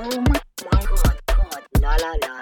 Oh 0.00 0.04
my, 0.04 0.40
god, 0.62 1.20
god, 1.26 1.62
la 1.80 1.96
la 1.96 2.12
la, 2.22 2.37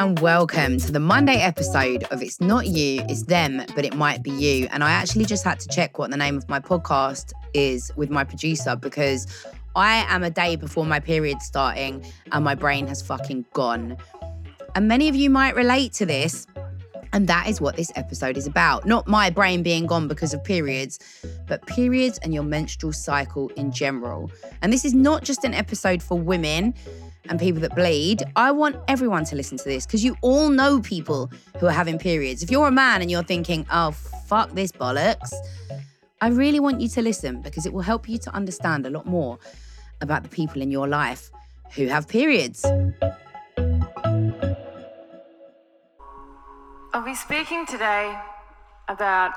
and 0.00 0.18
welcome 0.20 0.78
to 0.78 0.90
the 0.90 0.98
Monday 0.98 1.34
episode 1.34 2.04
of 2.04 2.22
It's 2.22 2.40
Not 2.40 2.66
You, 2.66 3.04
It's 3.10 3.24
Them, 3.24 3.62
but 3.74 3.84
It 3.84 3.94
Might 3.94 4.22
Be 4.22 4.30
You. 4.30 4.66
And 4.70 4.82
I 4.82 4.92
actually 4.92 5.26
just 5.26 5.44
had 5.44 5.60
to 5.60 5.68
check 5.68 5.98
what 5.98 6.10
the 6.10 6.16
name 6.16 6.38
of 6.38 6.48
my 6.48 6.58
podcast 6.58 7.34
is 7.52 7.92
with 7.96 8.08
my 8.08 8.24
producer 8.24 8.76
because 8.76 9.26
I 9.76 10.06
am 10.08 10.24
a 10.24 10.30
day 10.30 10.56
before 10.56 10.86
my 10.86 11.00
period 11.00 11.42
starting 11.42 12.02
and 12.32 12.42
my 12.42 12.54
brain 12.54 12.86
has 12.86 13.02
fucking 13.02 13.44
gone. 13.52 13.98
And 14.74 14.88
many 14.88 15.10
of 15.10 15.16
you 15.16 15.28
might 15.28 15.54
relate 15.54 15.92
to 15.94 16.06
this. 16.06 16.46
And 17.12 17.26
that 17.26 17.46
is 17.48 17.60
what 17.60 17.76
this 17.76 17.92
episode 17.94 18.38
is 18.38 18.46
about. 18.46 18.86
Not 18.86 19.06
my 19.06 19.28
brain 19.28 19.62
being 19.62 19.84
gone 19.84 20.08
because 20.08 20.32
of 20.32 20.42
periods, 20.42 20.98
but 21.46 21.66
periods 21.66 22.18
and 22.22 22.32
your 22.32 22.44
menstrual 22.44 22.94
cycle 22.94 23.48
in 23.50 23.70
general. 23.70 24.30
And 24.62 24.72
this 24.72 24.86
is 24.86 24.94
not 24.94 25.24
just 25.24 25.44
an 25.44 25.52
episode 25.52 26.02
for 26.02 26.18
women 26.18 26.72
and 27.28 27.38
people 27.38 27.60
that 27.60 27.74
bleed. 27.74 28.22
I 28.36 28.50
want 28.52 28.76
everyone 28.88 29.24
to 29.26 29.36
listen 29.36 29.58
to 29.58 29.64
this 29.64 29.86
because 29.86 30.02
you 30.02 30.16
all 30.22 30.48
know 30.48 30.80
people 30.80 31.30
who 31.58 31.66
are 31.66 31.72
having 31.72 31.98
periods. 31.98 32.42
If 32.42 32.50
you're 32.50 32.68
a 32.68 32.72
man 32.72 33.02
and 33.02 33.10
you're 33.10 33.22
thinking, 33.22 33.66
oh, 33.70 33.90
fuck 33.90 34.52
this 34.52 34.72
bollocks, 34.72 35.32
I 36.20 36.28
really 36.28 36.60
want 36.60 36.80
you 36.80 36.88
to 36.88 37.02
listen 37.02 37.40
because 37.40 37.66
it 37.66 37.72
will 37.72 37.82
help 37.82 38.08
you 38.08 38.18
to 38.18 38.34
understand 38.34 38.86
a 38.86 38.90
lot 38.90 39.06
more 39.06 39.38
about 40.00 40.22
the 40.22 40.28
people 40.28 40.62
in 40.62 40.70
your 40.70 40.88
life 40.88 41.30
who 41.74 41.86
have 41.86 42.08
periods. 42.08 42.64
I'll 46.92 47.04
be 47.04 47.14
speaking 47.14 47.66
today 47.66 48.18
about 48.88 49.32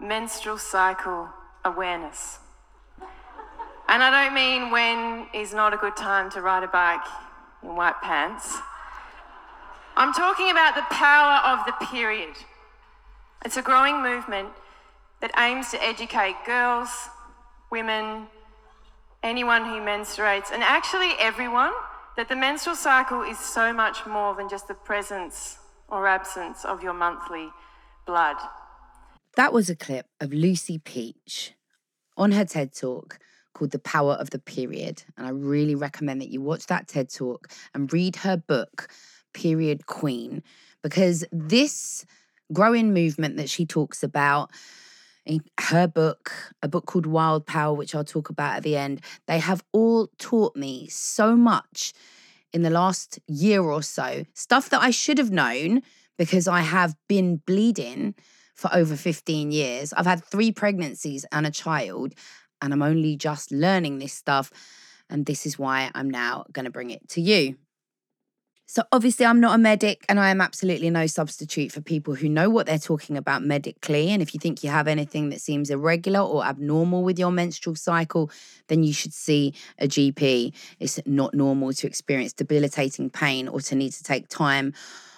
menstrual 0.00 0.58
cycle 0.58 1.28
awareness. 1.64 2.38
And 3.88 4.02
I 4.02 4.10
don't 4.10 4.34
mean 4.34 4.70
when 4.70 5.26
is 5.34 5.52
not 5.52 5.74
a 5.74 5.76
good 5.76 5.96
time 5.96 6.30
to 6.30 6.40
ride 6.40 6.62
a 6.62 6.68
bike 6.68 7.06
in 7.62 7.76
white 7.76 8.00
pants. 8.02 8.56
I'm 9.96 10.12
talking 10.12 10.50
about 10.50 10.74
the 10.74 10.82
power 10.90 11.54
of 11.54 11.66
the 11.66 11.86
period. 11.86 12.34
It's 13.44 13.56
a 13.56 13.62
growing 13.62 14.02
movement 14.02 14.48
that 15.20 15.30
aims 15.38 15.70
to 15.70 15.82
educate 15.82 16.34
girls, 16.46 16.88
women, 17.70 18.26
anyone 19.22 19.64
who 19.64 19.80
menstruates, 19.80 20.50
and 20.52 20.62
actually 20.62 21.12
everyone, 21.20 21.72
that 22.16 22.28
the 22.28 22.36
menstrual 22.36 22.76
cycle 22.76 23.22
is 23.22 23.38
so 23.38 23.72
much 23.72 24.06
more 24.06 24.34
than 24.34 24.48
just 24.48 24.66
the 24.66 24.74
presence 24.74 25.58
or 25.88 26.06
absence 26.06 26.64
of 26.64 26.82
your 26.82 26.92
monthly 26.92 27.50
blood. 28.06 28.36
That 29.36 29.52
was 29.52 29.68
a 29.68 29.76
clip 29.76 30.06
of 30.20 30.32
Lucy 30.32 30.78
Peach 30.78 31.54
on 32.16 32.32
her 32.32 32.44
TED 32.44 32.74
Talk 32.74 33.18
called 33.54 33.70
The 33.70 33.78
Power 33.78 34.12
of 34.14 34.30
the 34.30 34.38
Period. 34.38 35.02
And 35.16 35.26
I 35.26 35.30
really 35.30 35.74
recommend 35.74 36.20
that 36.20 36.30
you 36.30 36.40
watch 36.40 36.66
that 36.66 36.88
TED 36.88 37.10
Talk 37.12 37.48
and 37.74 37.92
read 37.92 38.16
her 38.16 38.36
book, 38.36 38.88
Period 39.32 39.86
Queen, 39.86 40.42
because 40.82 41.24
this 41.32 42.04
growing 42.52 42.92
movement 42.92 43.36
that 43.36 43.48
she 43.48 43.64
talks 43.64 44.02
about 44.02 44.50
in 45.24 45.42
her 45.58 45.86
book, 45.86 46.52
a 46.62 46.68
book 46.68 46.86
called 46.86 47.06
Wild 47.06 47.46
Power, 47.46 47.74
which 47.74 47.94
I'll 47.94 48.04
talk 48.04 48.28
about 48.28 48.56
at 48.56 48.62
the 48.62 48.76
end, 48.76 49.00
they 49.26 49.38
have 49.38 49.64
all 49.72 50.08
taught 50.18 50.54
me 50.54 50.86
so 50.88 51.34
much 51.34 51.92
in 52.52 52.62
the 52.62 52.70
last 52.70 53.18
year 53.26 53.62
or 53.62 53.82
so, 53.82 54.24
stuff 54.34 54.70
that 54.70 54.82
I 54.82 54.90
should 54.90 55.18
have 55.18 55.30
known 55.30 55.82
because 56.18 56.46
I 56.46 56.60
have 56.60 56.94
been 57.08 57.36
bleeding 57.36 58.14
for 58.54 58.72
over 58.72 58.96
15 58.96 59.50
years. 59.50 59.92
I've 59.92 60.06
had 60.06 60.24
three 60.24 60.52
pregnancies 60.52 61.24
and 61.32 61.46
a 61.46 61.50
child, 61.50 62.14
and 62.64 62.72
I'm 62.72 62.82
only 62.82 63.14
just 63.14 63.52
learning 63.52 63.98
this 63.98 64.14
stuff. 64.14 64.50
And 65.10 65.26
this 65.26 65.44
is 65.44 65.58
why 65.58 65.90
I'm 65.94 66.08
now 66.08 66.46
going 66.50 66.64
to 66.64 66.70
bring 66.70 66.90
it 66.90 67.06
to 67.10 67.20
you. 67.20 67.56
So, 68.66 68.82
obviously, 68.90 69.26
I'm 69.26 69.40
not 69.40 69.54
a 69.54 69.58
medic, 69.58 70.06
and 70.08 70.18
I 70.18 70.30
am 70.30 70.40
absolutely 70.40 70.88
no 70.88 71.06
substitute 71.06 71.70
for 71.70 71.82
people 71.82 72.14
who 72.14 72.30
know 72.30 72.48
what 72.48 72.64
they're 72.64 72.78
talking 72.78 73.18
about 73.18 73.42
medically. 73.42 74.08
And 74.08 74.22
if 74.22 74.32
you 74.32 74.40
think 74.40 74.64
you 74.64 74.70
have 74.70 74.88
anything 74.88 75.28
that 75.28 75.42
seems 75.42 75.68
irregular 75.68 76.20
or 76.20 76.42
abnormal 76.42 77.02
with 77.02 77.18
your 77.18 77.30
menstrual 77.30 77.76
cycle, 77.76 78.30
then 78.68 78.82
you 78.82 78.94
should 78.94 79.12
see 79.12 79.52
a 79.78 79.86
GP. 79.86 80.54
It's 80.80 80.98
not 81.04 81.34
normal 81.34 81.74
to 81.74 81.86
experience 81.86 82.32
debilitating 82.32 83.10
pain 83.10 83.48
or 83.48 83.60
to 83.60 83.74
need 83.74 83.92
to 83.92 84.02
take 84.02 84.28
time 84.28 84.72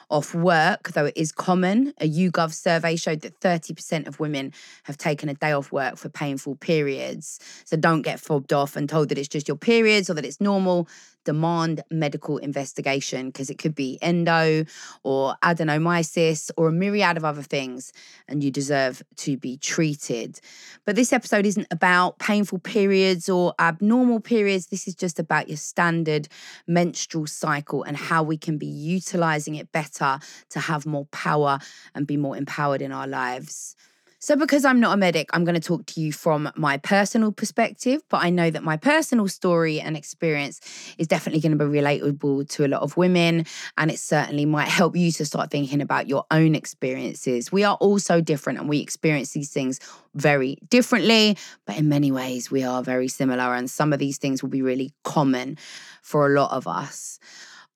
off 0.08 0.34
work, 0.34 0.92
though 0.92 1.06
it 1.06 1.16
is 1.16 1.32
common. 1.32 1.92
A 2.00 2.08
YouGov 2.08 2.52
survey 2.52 2.96
showed 2.96 3.22
that 3.22 3.40
30% 3.40 4.06
of 4.06 4.20
women 4.20 4.52
have 4.84 4.96
taken 4.96 5.28
a 5.28 5.34
day 5.34 5.52
off 5.52 5.72
work 5.72 5.96
for 5.96 6.08
painful 6.08 6.56
periods. 6.56 7.40
So 7.64 7.76
don't 7.76 8.02
get 8.02 8.20
fobbed 8.20 8.52
off 8.52 8.76
and 8.76 8.88
told 8.88 9.08
that 9.08 9.18
it's 9.18 9.28
just 9.28 9.48
your 9.48 9.56
periods 9.56 10.08
or 10.08 10.14
that 10.14 10.24
it's 10.24 10.40
normal. 10.40 10.88
Demand 11.24 11.82
medical 11.90 12.38
investigation 12.38 13.26
because 13.30 13.50
it 13.50 13.58
could 13.58 13.74
be 13.74 13.98
endo 14.00 14.64
or 15.02 15.34
adenomyosis 15.42 16.52
or 16.56 16.68
a 16.68 16.72
myriad 16.72 17.16
of 17.16 17.24
other 17.24 17.42
things, 17.42 17.92
and 18.28 18.44
you 18.44 18.52
deserve 18.52 19.02
to 19.16 19.36
be 19.36 19.56
treated. 19.56 20.38
But 20.84 20.94
this 20.94 21.12
episode 21.12 21.44
isn't 21.44 21.66
about 21.72 22.20
painful 22.20 22.60
periods 22.60 23.28
or 23.28 23.54
abnormal 23.58 24.20
periods. 24.20 24.68
This 24.68 24.86
is 24.86 24.94
just 24.94 25.18
about 25.18 25.48
your 25.48 25.56
standard 25.56 26.28
menstrual 26.68 27.26
cycle 27.26 27.82
and 27.82 27.96
how 27.96 28.22
we 28.22 28.36
can 28.36 28.56
be 28.56 28.66
utilizing 28.66 29.56
it 29.56 29.72
better 29.72 29.95
to 29.96 30.60
have 30.60 30.86
more 30.86 31.06
power 31.06 31.58
and 31.94 32.06
be 32.06 32.16
more 32.16 32.36
empowered 32.36 32.82
in 32.82 32.92
our 32.92 33.06
lives. 33.06 33.76
So, 34.18 34.34
because 34.34 34.64
I'm 34.64 34.80
not 34.80 34.94
a 34.94 34.96
medic, 34.96 35.28
I'm 35.34 35.44
going 35.44 35.54
to 35.54 35.60
talk 35.60 35.84
to 35.86 36.00
you 36.00 36.10
from 36.10 36.50
my 36.56 36.78
personal 36.78 37.30
perspective, 37.32 38.02
but 38.08 38.24
I 38.24 38.30
know 38.30 38.50
that 38.50 38.64
my 38.64 38.76
personal 38.76 39.28
story 39.28 39.78
and 39.78 39.96
experience 39.96 40.60
is 40.98 41.06
definitely 41.06 41.40
going 41.40 41.56
to 41.56 41.64
be 41.64 41.78
relatable 41.78 42.48
to 42.48 42.64
a 42.64 42.66
lot 42.66 42.82
of 42.82 42.96
women, 42.96 43.44
and 43.76 43.90
it 43.90 43.98
certainly 43.98 44.46
might 44.46 44.68
help 44.68 44.96
you 44.96 45.12
to 45.12 45.24
start 45.26 45.50
thinking 45.50 45.82
about 45.82 46.08
your 46.08 46.24
own 46.30 46.54
experiences. 46.54 47.52
We 47.52 47.62
are 47.62 47.76
all 47.76 47.98
so 47.98 48.20
different 48.20 48.58
and 48.58 48.68
we 48.68 48.80
experience 48.80 49.32
these 49.32 49.52
things 49.52 49.78
very 50.14 50.58
differently, 50.70 51.36
but 51.66 51.76
in 51.76 51.88
many 51.88 52.10
ways, 52.10 52.50
we 52.50 52.64
are 52.64 52.82
very 52.82 53.08
similar, 53.08 53.54
and 53.54 53.70
some 53.70 53.92
of 53.92 53.98
these 53.98 54.16
things 54.16 54.42
will 54.42 54.50
be 54.50 54.62
really 54.62 54.92
common 55.04 55.58
for 56.02 56.26
a 56.26 56.34
lot 56.34 56.50
of 56.52 56.66
us. 56.66 57.20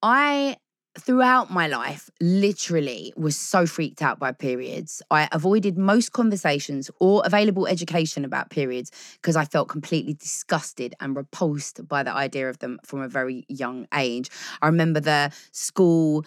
I 0.02 0.56
throughout 0.98 1.50
my 1.50 1.66
life, 1.66 2.10
literally 2.20 3.12
was 3.16 3.36
so 3.36 3.66
freaked 3.66 4.02
out 4.02 4.18
by 4.18 4.32
periods. 4.32 5.02
I 5.10 5.28
avoided 5.32 5.78
most 5.78 6.12
conversations 6.12 6.90
or 6.98 7.22
available 7.24 7.66
education 7.66 8.24
about 8.24 8.50
periods 8.50 8.90
because 9.20 9.36
I 9.36 9.44
felt 9.44 9.68
completely 9.68 10.14
disgusted 10.14 10.94
and 11.00 11.16
repulsed 11.16 11.86
by 11.86 12.02
the 12.02 12.12
idea 12.12 12.48
of 12.48 12.58
them 12.58 12.78
from 12.84 13.00
a 13.00 13.08
very 13.08 13.44
young 13.48 13.86
age. 13.94 14.30
I 14.62 14.66
remember 14.66 15.00
the 15.00 15.32
school. 15.52 16.24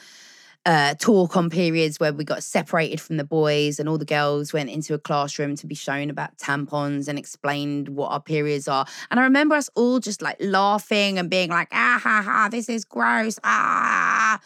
Uh, 0.66 0.94
talk 0.96 1.36
on 1.36 1.50
periods 1.50 2.00
where 2.00 2.14
we 2.14 2.24
got 2.24 2.42
separated 2.42 3.02
from 3.02 3.18
the 3.18 3.24
boys 3.26 3.80
and 3.80 3.90
all 3.90 3.98
the 3.98 4.06
girls 4.06 4.54
went 4.54 4.70
into 4.70 4.94
a 4.94 4.98
classroom 4.98 5.58
to 5.58 5.68
be 5.68 5.76
shown 5.76 6.10
about 6.10 6.38
tampons 6.38 7.10
and 7.10 7.20
explained 7.20 7.90
what 7.90 8.10
our 8.14 8.22
periods 8.22 8.70
are. 8.70 8.86
And 9.12 9.20
I 9.20 9.24
remember 9.24 9.56
us 9.56 9.70
all 9.76 10.00
just 10.00 10.22
like 10.22 10.38
laughing 10.40 11.20
and 11.20 11.30
being 11.30 11.50
like, 11.50 11.68
ah 11.74 12.00
ha 12.02 12.22
ha, 12.24 12.48
this 12.50 12.70
is 12.70 12.86
gross, 12.86 13.40
ah 13.44 14.40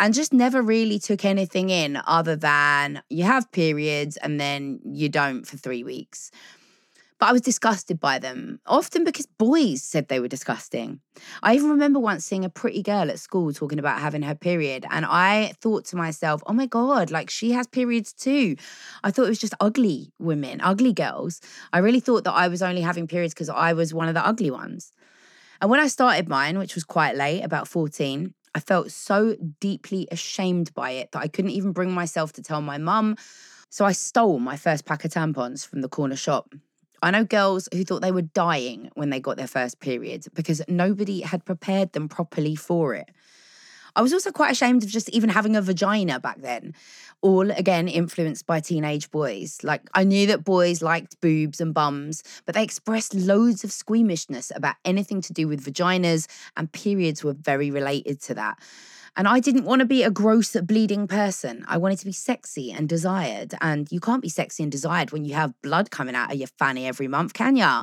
and 0.00 0.14
just 0.14 0.32
never 0.32 0.62
really 0.62 0.98
took 0.98 1.24
anything 1.24 1.70
in 1.70 2.00
other 2.06 2.36
than 2.36 3.02
you 3.08 3.24
have 3.24 3.50
periods 3.52 4.16
and 4.18 4.40
then 4.40 4.80
you 4.84 5.08
don't 5.08 5.46
for 5.46 5.56
three 5.56 5.82
weeks. 5.82 6.30
But 7.18 7.30
I 7.30 7.32
was 7.32 7.40
disgusted 7.40 7.98
by 7.98 8.20
them, 8.20 8.60
often 8.64 9.02
because 9.02 9.26
boys 9.26 9.82
said 9.82 10.06
they 10.06 10.20
were 10.20 10.28
disgusting. 10.28 11.00
I 11.42 11.56
even 11.56 11.70
remember 11.70 11.98
once 11.98 12.24
seeing 12.24 12.44
a 12.44 12.48
pretty 12.48 12.80
girl 12.80 13.10
at 13.10 13.18
school 13.18 13.52
talking 13.52 13.80
about 13.80 14.00
having 14.00 14.22
her 14.22 14.36
period, 14.36 14.86
and 14.88 15.04
I 15.04 15.52
thought 15.60 15.84
to 15.86 15.96
myself, 15.96 16.42
oh 16.46 16.52
my 16.52 16.66
God, 16.66 17.10
like 17.10 17.28
she 17.28 17.50
has 17.52 17.66
periods 17.66 18.12
too. 18.12 18.54
I 19.02 19.10
thought 19.10 19.26
it 19.26 19.30
was 19.30 19.40
just 19.40 19.54
ugly 19.58 20.12
women, 20.20 20.60
ugly 20.60 20.92
girls. 20.92 21.40
I 21.72 21.78
really 21.78 22.00
thought 22.00 22.22
that 22.22 22.34
I 22.34 22.46
was 22.46 22.62
only 22.62 22.82
having 22.82 23.08
periods 23.08 23.34
because 23.34 23.48
I 23.48 23.72
was 23.72 23.92
one 23.92 24.06
of 24.06 24.14
the 24.14 24.24
ugly 24.24 24.52
ones. 24.52 24.92
And 25.60 25.70
when 25.70 25.80
I 25.80 25.88
started 25.88 26.28
mine, 26.28 26.56
which 26.56 26.76
was 26.76 26.84
quite 26.84 27.16
late, 27.16 27.42
about 27.42 27.66
14, 27.66 28.32
I 28.54 28.60
felt 28.60 28.92
so 28.92 29.36
deeply 29.58 30.06
ashamed 30.12 30.72
by 30.72 30.92
it 30.92 31.10
that 31.12 31.22
I 31.22 31.28
couldn't 31.28 31.50
even 31.50 31.72
bring 31.72 31.90
myself 31.90 32.32
to 32.34 32.42
tell 32.42 32.60
my 32.60 32.78
mum. 32.78 33.16
So 33.70 33.84
I 33.84 33.92
stole 33.92 34.38
my 34.38 34.56
first 34.56 34.84
pack 34.84 35.04
of 35.04 35.10
tampons 35.10 35.66
from 35.66 35.80
the 35.80 35.88
corner 35.88 36.16
shop. 36.16 36.54
I 37.02 37.10
know 37.10 37.24
girls 37.24 37.68
who 37.72 37.84
thought 37.84 38.02
they 38.02 38.12
were 38.12 38.22
dying 38.22 38.90
when 38.94 39.10
they 39.10 39.20
got 39.20 39.36
their 39.36 39.46
first 39.46 39.80
period 39.80 40.26
because 40.34 40.62
nobody 40.68 41.20
had 41.20 41.44
prepared 41.44 41.92
them 41.92 42.08
properly 42.08 42.56
for 42.56 42.94
it. 42.94 43.10
I 43.96 44.02
was 44.02 44.12
also 44.12 44.30
quite 44.30 44.52
ashamed 44.52 44.84
of 44.84 44.90
just 44.90 45.08
even 45.08 45.28
having 45.28 45.56
a 45.56 45.62
vagina 45.62 46.20
back 46.20 46.40
then. 46.40 46.74
All 47.20 47.50
again 47.50 47.88
influenced 47.88 48.46
by 48.46 48.60
teenage 48.60 49.10
boys. 49.10 49.58
Like 49.64 49.82
I 49.92 50.04
knew 50.04 50.26
that 50.28 50.44
boys 50.44 50.82
liked 50.82 51.20
boobs 51.20 51.60
and 51.60 51.74
bums, 51.74 52.22
but 52.46 52.54
they 52.54 52.62
expressed 52.62 53.14
loads 53.14 53.64
of 53.64 53.72
squeamishness 53.72 54.52
about 54.54 54.76
anything 54.84 55.20
to 55.22 55.32
do 55.32 55.48
with 55.48 55.64
vaginas, 55.64 56.28
and 56.56 56.70
periods 56.70 57.24
were 57.24 57.32
very 57.32 57.72
related 57.72 58.20
to 58.22 58.34
that. 58.34 58.58
And 59.18 59.26
I 59.26 59.40
didn't 59.40 59.64
want 59.64 59.80
to 59.80 59.84
be 59.84 60.04
a 60.04 60.12
gross, 60.12 60.52
bleeding 60.52 61.08
person. 61.08 61.64
I 61.66 61.76
wanted 61.76 61.98
to 61.98 62.04
be 62.06 62.12
sexy 62.12 62.70
and 62.70 62.88
desired. 62.88 63.52
And 63.60 63.90
you 63.90 63.98
can't 63.98 64.22
be 64.22 64.28
sexy 64.28 64.62
and 64.62 64.70
desired 64.70 65.10
when 65.10 65.24
you 65.24 65.34
have 65.34 65.60
blood 65.60 65.90
coming 65.90 66.14
out 66.14 66.30
of 66.30 66.38
your 66.38 66.46
fanny 66.56 66.86
every 66.86 67.08
month, 67.08 67.34
can 67.34 67.56
ya? 67.56 67.82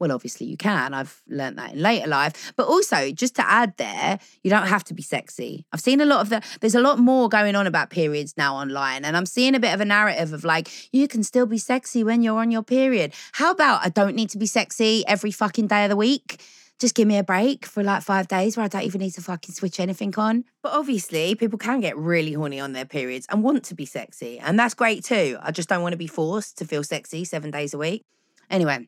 Well, 0.00 0.10
obviously 0.10 0.48
you 0.48 0.56
can. 0.56 0.94
I've 0.94 1.22
learned 1.28 1.58
that 1.58 1.74
in 1.74 1.80
later 1.80 2.08
life. 2.08 2.52
But 2.56 2.66
also, 2.66 3.12
just 3.12 3.36
to 3.36 3.48
add 3.48 3.76
there, 3.76 4.18
you 4.42 4.50
don't 4.50 4.66
have 4.66 4.82
to 4.84 4.94
be 4.94 5.02
sexy. 5.02 5.64
I've 5.72 5.80
seen 5.80 6.00
a 6.00 6.04
lot 6.04 6.22
of 6.22 6.28
the, 6.28 6.42
there's 6.60 6.74
a 6.74 6.80
lot 6.80 6.98
more 6.98 7.28
going 7.28 7.54
on 7.54 7.68
about 7.68 7.90
periods 7.90 8.34
now 8.36 8.56
online. 8.56 9.04
And 9.04 9.16
I'm 9.16 9.26
seeing 9.26 9.54
a 9.54 9.60
bit 9.60 9.72
of 9.72 9.80
a 9.80 9.84
narrative 9.84 10.32
of 10.32 10.42
like, 10.42 10.68
you 10.92 11.06
can 11.06 11.22
still 11.22 11.46
be 11.46 11.58
sexy 11.58 12.02
when 12.02 12.22
you're 12.22 12.40
on 12.40 12.50
your 12.50 12.64
period. 12.64 13.14
How 13.30 13.52
about 13.52 13.86
I 13.86 13.90
don't 13.90 14.16
need 14.16 14.30
to 14.30 14.38
be 14.38 14.46
sexy 14.46 15.04
every 15.06 15.30
fucking 15.30 15.68
day 15.68 15.84
of 15.84 15.90
the 15.90 15.96
week? 15.96 16.42
Just 16.78 16.94
give 16.94 17.08
me 17.08 17.18
a 17.18 17.24
break 17.24 17.66
for 17.66 17.82
like 17.82 18.02
five 18.02 18.28
days 18.28 18.56
where 18.56 18.64
I 18.64 18.68
don't 18.68 18.84
even 18.84 19.00
need 19.00 19.10
to 19.12 19.20
fucking 19.20 19.54
switch 19.54 19.80
anything 19.80 20.14
on. 20.16 20.44
But 20.62 20.72
obviously, 20.72 21.34
people 21.34 21.58
can 21.58 21.80
get 21.80 21.96
really 21.96 22.34
horny 22.34 22.60
on 22.60 22.72
their 22.72 22.84
periods 22.84 23.26
and 23.30 23.42
want 23.42 23.64
to 23.64 23.74
be 23.74 23.84
sexy. 23.84 24.38
And 24.38 24.58
that's 24.58 24.74
great 24.74 25.04
too. 25.04 25.38
I 25.42 25.50
just 25.50 25.68
don't 25.68 25.82
want 25.82 25.92
to 25.92 25.98
be 25.98 26.06
forced 26.06 26.58
to 26.58 26.64
feel 26.64 26.84
sexy 26.84 27.24
seven 27.24 27.50
days 27.50 27.74
a 27.74 27.78
week. 27.78 28.04
Anyway, 28.50 28.86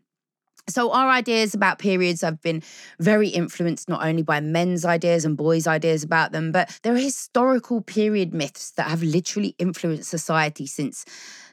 so, 0.69 0.93
our 0.93 1.09
ideas 1.09 1.55
about 1.55 1.79
periods 1.79 2.21
have 2.21 2.41
been 2.43 2.63
very 2.99 3.29
influenced 3.29 3.89
not 3.89 4.05
only 4.07 4.23
by 4.23 4.41
men's 4.41 4.85
ideas 4.85 5.25
and 5.25 5.37
boys' 5.37 5.67
ideas 5.67 6.05
about 6.05 6.33
them, 6.33 6.53
but 6.53 6.79
there 6.83 6.95
are 6.95 6.99
historical 6.99 7.81
period 7.81 8.33
myths 8.33 8.71
that 8.73 8.89
have 8.89 9.03
literally 9.03 9.55
influenced 9.59 10.09
society 10.09 10.67
since 10.67 11.05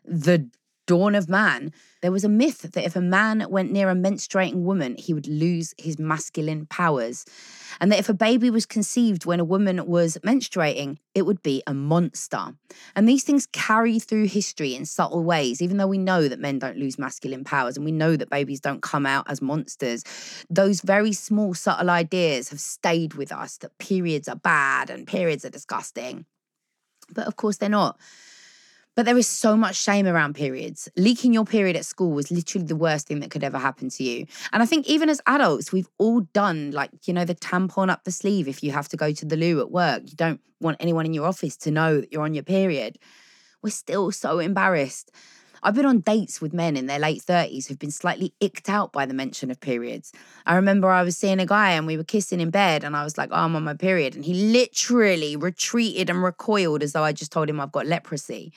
the 0.06 0.48
dawn 0.88 1.14
of 1.14 1.30
man, 1.30 1.72
there 2.02 2.12
was 2.12 2.24
a 2.24 2.30
myth 2.30 2.62
that 2.62 2.86
if 2.86 2.96
a 2.96 3.02
man 3.02 3.46
went 3.50 3.72
near 3.72 3.90
a 3.90 3.96
menstruating 3.96 4.64
woman, 4.64 4.96
he 4.98 5.14
would 5.14 5.28
lose 5.28 5.76
his 5.78 6.00
masculine 6.00 6.66
powers. 6.66 7.26
And 7.80 7.92
that 7.92 8.00
if 8.00 8.10
a 8.10 8.14
baby 8.14 8.50
was 8.50 8.66
conceived 8.66 9.26
when 9.26 9.40
a 9.40 9.46
woman 9.46 9.86
was 9.86 10.18
menstruating, 10.26 10.98
it 11.14 11.26
would 11.26 11.44
be 11.44 11.62
a 11.68 11.74
monster. 11.74 12.54
And 12.96 13.08
these 13.08 13.24
things 13.24 13.48
carry 13.48 14.00
through 14.00 14.28
history 14.28 14.74
in 14.74 14.86
subtle 14.86 15.24
ways, 15.24 15.62
even 15.62 15.78
though 15.78 15.88
we 15.88 15.98
know 15.98 16.28
that 16.28 16.40
men 16.40 16.60
don't 16.60 16.78
lose 16.78 16.98
masculine 16.98 17.44
powers 17.44 17.76
and 17.76 17.86
we 17.86 17.92
know 17.92 18.16
that 18.16 18.30
babies 18.30 18.62
don't 18.62 18.82
come 18.82 19.06
out 19.06 19.30
as 19.30 19.42
monsters. 19.42 20.04
Those 20.50 20.82
very 20.82 21.14
small, 21.14 21.54
subtle 21.54 21.90
ideas 21.90 22.50
have 22.50 22.60
stayed 22.60 23.14
with 23.16 23.32
us 23.32 23.58
that 23.58 23.78
periods 23.78 24.28
are 24.28 24.36
bad 24.36 24.90
and 24.90 25.06
periods 25.06 25.46
are 25.46 25.50
disgusting. 25.50 26.26
But 27.12 27.28
of 27.28 27.36
course, 27.36 27.58
they're 27.58 27.70
not. 27.70 28.00
But 28.98 29.06
there 29.06 29.16
is 29.16 29.28
so 29.28 29.56
much 29.56 29.76
shame 29.76 30.08
around 30.08 30.34
periods. 30.34 30.90
Leaking 30.98 31.32
your 31.32 31.46
period 31.46 31.76
at 31.76 31.86
school 31.86 32.14
was 32.14 32.32
literally 32.32 32.66
the 32.66 32.76
worst 32.76 33.06
thing 33.06 33.20
that 33.20 33.30
could 33.30 33.44
ever 33.44 33.60
happen 33.60 33.90
to 33.90 34.04
you. 34.04 34.26
And 34.52 34.64
I 34.64 34.66
think 34.66 34.88
even 34.88 35.08
as 35.08 35.22
adults, 35.28 35.72
we've 35.72 35.88
all 36.00 36.22
done 36.34 36.72
like, 36.72 36.90
you 37.06 37.14
know, 37.14 37.24
the 37.24 37.36
tampon 37.36 37.92
up 37.92 38.06
the 38.06 38.12
sleeve 38.12 38.48
if 38.48 38.64
you 38.64 38.72
have 38.72 38.90
to 38.90 38.98
go 38.98 39.12
to 39.12 39.24
the 39.24 39.38
loo 39.38 39.60
at 39.60 39.70
work. 39.70 40.02
You 40.08 40.16
don't 40.16 40.42
want 40.60 40.78
anyone 40.80 41.06
in 41.06 41.14
your 41.14 41.28
office 41.28 41.56
to 41.58 41.70
know 41.70 42.02
that 42.02 42.12
you're 42.12 42.24
on 42.24 42.34
your 42.34 42.44
period. 42.44 42.98
We're 43.62 43.70
still 43.70 44.12
so 44.12 44.40
embarrassed. 44.40 45.12
I've 45.62 45.76
been 45.76 45.86
on 45.86 46.00
dates 46.00 46.42
with 46.42 46.52
men 46.52 46.76
in 46.76 46.88
their 46.88 46.98
late 46.98 47.22
30s 47.22 47.68
who've 47.68 47.78
been 47.78 47.92
slightly 47.92 48.34
icked 48.40 48.68
out 48.68 48.92
by 48.94 49.06
the 49.06 49.14
mention 49.14 49.52
of 49.52 49.60
periods. 49.60 50.12
I 50.48 50.56
remember 50.56 50.90
I 50.90 51.04
was 51.04 51.16
seeing 51.16 51.40
a 51.40 51.46
guy 51.46 51.74
and 51.74 51.86
we 51.86 51.98
were 51.98 52.04
kissing 52.04 52.40
in 52.40 52.50
bed 52.50 52.84
and 52.84 52.96
I 52.96 53.04
was 53.04 53.16
like, 53.16 53.30
oh, 53.32 53.44
I'm 53.44 53.56
on 53.56 53.64
my 53.64 53.76
period. 53.76 54.16
And 54.16 54.26
he 54.26 54.34
literally 54.34 55.36
retreated 55.36 56.10
and 56.10 56.24
recoiled 56.24 56.82
as 56.82 56.94
though 56.94 57.04
I 57.04 57.12
just 57.12 57.32
told 57.32 57.48
him 57.48 57.60
I've 57.60 57.72
got 57.72 57.86
leprosy. 57.86 58.54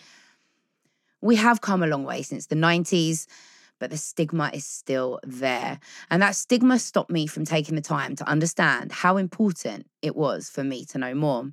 We 1.20 1.36
have 1.36 1.60
come 1.60 1.82
a 1.82 1.86
long 1.86 2.04
way 2.04 2.22
since 2.22 2.46
the 2.46 2.56
90s, 2.56 3.26
but 3.78 3.90
the 3.90 3.96
stigma 3.96 4.50
is 4.54 4.64
still 4.64 5.20
there. 5.22 5.80
And 6.10 6.22
that 6.22 6.36
stigma 6.36 6.78
stopped 6.78 7.10
me 7.10 7.26
from 7.26 7.44
taking 7.44 7.74
the 7.74 7.80
time 7.82 8.14
to 8.16 8.28
understand 8.28 8.92
how 8.92 9.16
important 9.16 9.86
it 10.02 10.16
was 10.16 10.48
for 10.48 10.62
me 10.62 10.84
to 10.86 10.98
know 10.98 11.14
more. 11.14 11.52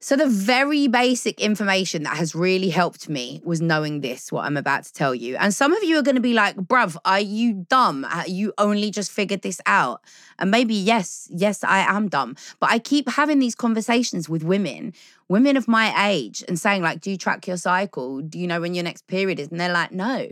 So, 0.00 0.14
the 0.14 0.28
very 0.28 0.86
basic 0.86 1.40
information 1.40 2.04
that 2.04 2.16
has 2.16 2.32
really 2.32 2.68
helped 2.68 3.08
me 3.08 3.40
was 3.42 3.60
knowing 3.60 4.00
this, 4.00 4.30
what 4.30 4.44
I'm 4.44 4.56
about 4.56 4.84
to 4.84 4.92
tell 4.92 5.12
you. 5.12 5.36
And 5.36 5.52
some 5.52 5.72
of 5.72 5.82
you 5.82 5.98
are 5.98 6.02
going 6.02 6.14
to 6.14 6.20
be 6.20 6.34
like, 6.34 6.54
bruv, 6.54 6.96
are 7.04 7.18
you 7.18 7.66
dumb? 7.68 8.06
You 8.28 8.52
only 8.58 8.92
just 8.92 9.10
figured 9.10 9.42
this 9.42 9.60
out. 9.66 10.00
And 10.38 10.52
maybe, 10.52 10.74
yes, 10.74 11.26
yes, 11.32 11.64
I 11.64 11.80
am 11.80 12.08
dumb. 12.08 12.36
But 12.60 12.70
I 12.70 12.78
keep 12.78 13.08
having 13.08 13.40
these 13.40 13.56
conversations 13.56 14.28
with 14.28 14.44
women, 14.44 14.92
women 15.28 15.56
of 15.56 15.68
my 15.68 16.10
age, 16.10 16.42
and 16.48 16.58
saying, 16.58 16.82
like, 16.82 17.00
do 17.00 17.10
you 17.10 17.16
track 17.16 17.46
your 17.46 17.56
cycle? 17.56 18.20
Do 18.20 18.38
you 18.38 18.46
know 18.46 18.60
when 18.60 18.74
your 18.74 18.84
next 18.84 19.06
period 19.06 19.38
is? 19.38 19.48
And 19.48 19.60
they're 19.60 19.72
like, 19.72 19.92
no. 19.92 20.28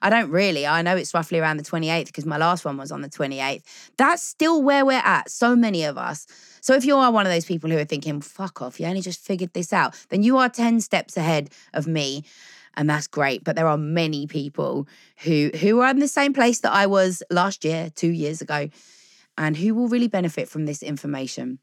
I 0.00 0.10
don't 0.10 0.30
really. 0.30 0.66
I 0.66 0.82
know 0.82 0.96
it's 0.96 1.12
roughly 1.12 1.38
around 1.38 1.56
the 1.56 1.64
28th 1.64 2.06
because 2.06 2.24
my 2.24 2.36
last 2.36 2.64
one 2.64 2.76
was 2.76 2.92
on 2.92 3.02
the 3.02 3.08
28th. 3.08 3.62
That's 3.96 4.22
still 4.22 4.62
where 4.62 4.84
we're 4.84 5.02
at, 5.04 5.30
so 5.30 5.56
many 5.56 5.84
of 5.84 5.98
us. 5.98 6.26
So 6.60 6.74
if 6.74 6.84
you 6.84 6.96
are 6.96 7.10
one 7.10 7.26
of 7.26 7.32
those 7.32 7.44
people 7.44 7.70
who 7.70 7.78
are 7.78 7.84
thinking, 7.84 8.20
fuck 8.20 8.62
off, 8.62 8.78
you 8.78 8.86
only 8.86 9.00
just 9.00 9.20
figured 9.20 9.52
this 9.54 9.72
out, 9.72 9.94
then 10.10 10.22
you 10.22 10.38
are 10.38 10.48
10 10.48 10.80
steps 10.80 11.16
ahead 11.16 11.50
of 11.74 11.86
me. 11.86 12.24
And 12.74 12.88
that's 12.88 13.08
great. 13.08 13.42
But 13.42 13.56
there 13.56 13.66
are 13.66 13.78
many 13.78 14.26
people 14.28 14.86
who 15.24 15.50
who 15.58 15.80
are 15.80 15.90
in 15.90 15.98
the 15.98 16.06
same 16.06 16.32
place 16.32 16.60
that 16.60 16.72
I 16.72 16.86
was 16.86 17.24
last 17.28 17.64
year, 17.64 17.90
two 17.94 18.10
years 18.10 18.40
ago, 18.40 18.68
and 19.36 19.56
who 19.56 19.74
will 19.74 19.88
really 19.88 20.06
benefit 20.06 20.48
from 20.48 20.66
this 20.66 20.82
information. 20.82 21.58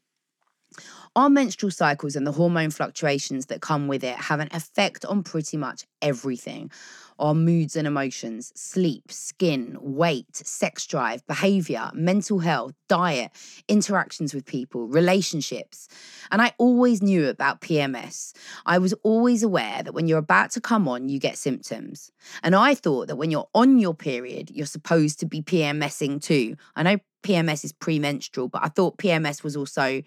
Our 1.16 1.30
menstrual 1.30 1.70
cycles 1.70 2.14
and 2.14 2.26
the 2.26 2.32
hormone 2.32 2.68
fluctuations 2.68 3.46
that 3.46 3.62
come 3.62 3.88
with 3.88 4.04
it 4.04 4.16
have 4.16 4.38
an 4.38 4.50
effect 4.52 5.02
on 5.06 5.22
pretty 5.22 5.56
much 5.56 5.86
everything 6.02 6.70
our 7.18 7.34
moods 7.34 7.76
and 7.76 7.86
emotions, 7.86 8.52
sleep, 8.54 9.10
skin, 9.10 9.78
weight, 9.80 10.36
sex 10.36 10.86
drive, 10.86 11.26
behavior, 11.26 11.90
mental 11.94 12.40
health, 12.40 12.74
diet, 12.90 13.30
interactions 13.68 14.34
with 14.34 14.44
people, 14.44 14.86
relationships. 14.86 15.88
And 16.30 16.42
I 16.42 16.52
always 16.58 17.02
knew 17.02 17.26
about 17.28 17.62
PMS. 17.62 18.34
I 18.66 18.76
was 18.76 18.92
always 19.02 19.42
aware 19.42 19.82
that 19.82 19.94
when 19.94 20.08
you're 20.08 20.18
about 20.18 20.50
to 20.50 20.60
come 20.60 20.86
on, 20.86 21.08
you 21.08 21.18
get 21.18 21.38
symptoms. 21.38 22.12
And 22.42 22.54
I 22.54 22.74
thought 22.74 23.08
that 23.08 23.16
when 23.16 23.30
you're 23.30 23.48
on 23.54 23.78
your 23.78 23.94
period, 23.94 24.50
you're 24.50 24.66
supposed 24.66 25.18
to 25.20 25.26
be 25.26 25.40
PMSing 25.40 26.20
too. 26.20 26.56
I 26.74 26.82
know 26.82 26.98
PMS 27.22 27.64
is 27.64 27.72
premenstrual, 27.72 28.48
but 28.48 28.62
I 28.62 28.68
thought 28.68 28.98
PMS 28.98 29.42
was 29.42 29.56
also 29.56 30.02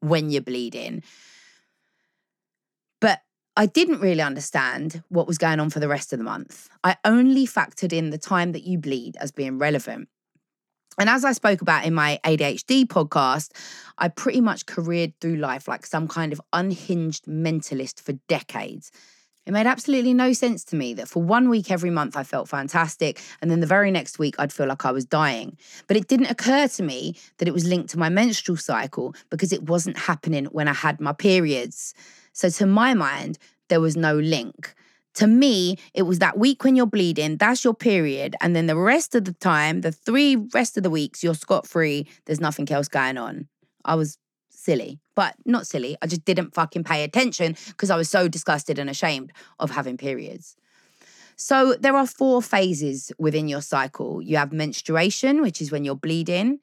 when 0.00 0.30
you're 0.30 0.42
bleeding. 0.42 1.02
But 3.00 3.20
I 3.56 3.66
didn't 3.66 4.00
really 4.00 4.22
understand 4.22 5.02
what 5.08 5.26
was 5.26 5.38
going 5.38 5.60
on 5.60 5.70
for 5.70 5.80
the 5.80 5.88
rest 5.88 6.12
of 6.12 6.18
the 6.18 6.24
month. 6.24 6.68
I 6.84 6.96
only 7.04 7.46
factored 7.46 7.92
in 7.92 8.10
the 8.10 8.18
time 8.18 8.52
that 8.52 8.64
you 8.64 8.78
bleed 8.78 9.16
as 9.20 9.32
being 9.32 9.58
relevant. 9.58 10.08
And 10.98 11.08
as 11.08 11.24
I 11.24 11.32
spoke 11.32 11.62
about 11.62 11.84
in 11.84 11.94
my 11.94 12.20
ADHD 12.24 12.84
podcast, 12.84 13.52
I 13.96 14.08
pretty 14.08 14.40
much 14.40 14.66
careered 14.66 15.14
through 15.20 15.36
life 15.36 15.68
like 15.68 15.86
some 15.86 16.08
kind 16.08 16.32
of 16.32 16.40
unhinged 16.52 17.24
mentalist 17.24 18.00
for 18.00 18.12
decades. 18.28 18.90
It 19.50 19.52
made 19.52 19.66
absolutely 19.66 20.14
no 20.14 20.32
sense 20.32 20.62
to 20.66 20.76
me 20.76 20.94
that 20.94 21.08
for 21.08 21.20
one 21.20 21.48
week 21.48 21.72
every 21.72 21.90
month 21.90 22.16
I 22.16 22.22
felt 22.22 22.48
fantastic, 22.48 23.20
and 23.42 23.50
then 23.50 23.58
the 23.58 23.66
very 23.66 23.90
next 23.90 24.16
week 24.16 24.36
I'd 24.38 24.52
feel 24.52 24.68
like 24.68 24.84
I 24.84 24.92
was 24.92 25.04
dying. 25.04 25.58
But 25.88 25.96
it 25.96 26.06
didn't 26.06 26.30
occur 26.30 26.68
to 26.68 26.82
me 26.84 27.16
that 27.38 27.48
it 27.48 27.50
was 27.50 27.64
linked 27.64 27.90
to 27.90 27.98
my 27.98 28.10
menstrual 28.10 28.56
cycle 28.56 29.12
because 29.28 29.52
it 29.52 29.64
wasn't 29.64 29.98
happening 29.98 30.44
when 30.52 30.68
I 30.68 30.72
had 30.72 31.00
my 31.00 31.12
periods. 31.12 31.94
So, 32.32 32.48
to 32.48 32.64
my 32.64 32.94
mind, 32.94 33.38
there 33.68 33.80
was 33.80 33.96
no 33.96 34.14
link. 34.14 34.72
To 35.14 35.26
me, 35.26 35.78
it 35.94 36.02
was 36.02 36.20
that 36.20 36.38
week 36.38 36.62
when 36.62 36.76
you're 36.76 36.86
bleeding, 36.86 37.36
that's 37.36 37.64
your 37.64 37.74
period. 37.74 38.36
And 38.40 38.54
then 38.54 38.66
the 38.66 38.76
rest 38.76 39.16
of 39.16 39.24
the 39.24 39.32
time, 39.32 39.80
the 39.80 39.90
three 39.90 40.36
rest 40.54 40.76
of 40.76 40.84
the 40.84 40.90
weeks, 40.90 41.24
you're 41.24 41.34
scot 41.34 41.66
free. 41.66 42.06
There's 42.26 42.40
nothing 42.40 42.70
else 42.70 42.86
going 42.86 43.18
on. 43.18 43.48
I 43.84 43.96
was 43.96 44.16
silly, 44.60 45.00
but 45.14 45.34
not 45.44 45.66
silly. 45.66 45.96
I 46.02 46.06
just 46.06 46.24
didn't 46.24 46.54
fucking 46.54 46.84
pay 46.84 47.02
attention 47.02 47.56
because 47.68 47.90
I 47.90 47.96
was 47.96 48.10
so 48.10 48.28
disgusted 48.28 48.78
and 48.78 48.90
ashamed 48.90 49.32
of 49.58 49.70
having 49.70 49.96
periods. 49.96 50.56
So, 51.36 51.72
there 51.72 51.96
are 51.96 52.06
four 52.06 52.42
phases 52.42 53.12
within 53.18 53.48
your 53.48 53.62
cycle. 53.62 54.20
You 54.20 54.36
have 54.36 54.52
menstruation, 54.52 55.40
which 55.40 55.62
is 55.62 55.72
when 55.72 55.86
you're 55.86 55.94
bleeding. 55.94 56.60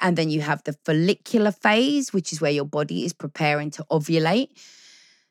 And 0.00 0.16
then 0.16 0.30
you 0.30 0.40
have 0.40 0.62
the 0.62 0.76
follicular 0.84 1.50
phase, 1.50 2.12
which 2.12 2.32
is 2.32 2.40
where 2.40 2.52
your 2.52 2.64
body 2.64 3.04
is 3.04 3.12
preparing 3.12 3.72
to 3.72 3.84
ovulate. 3.90 4.50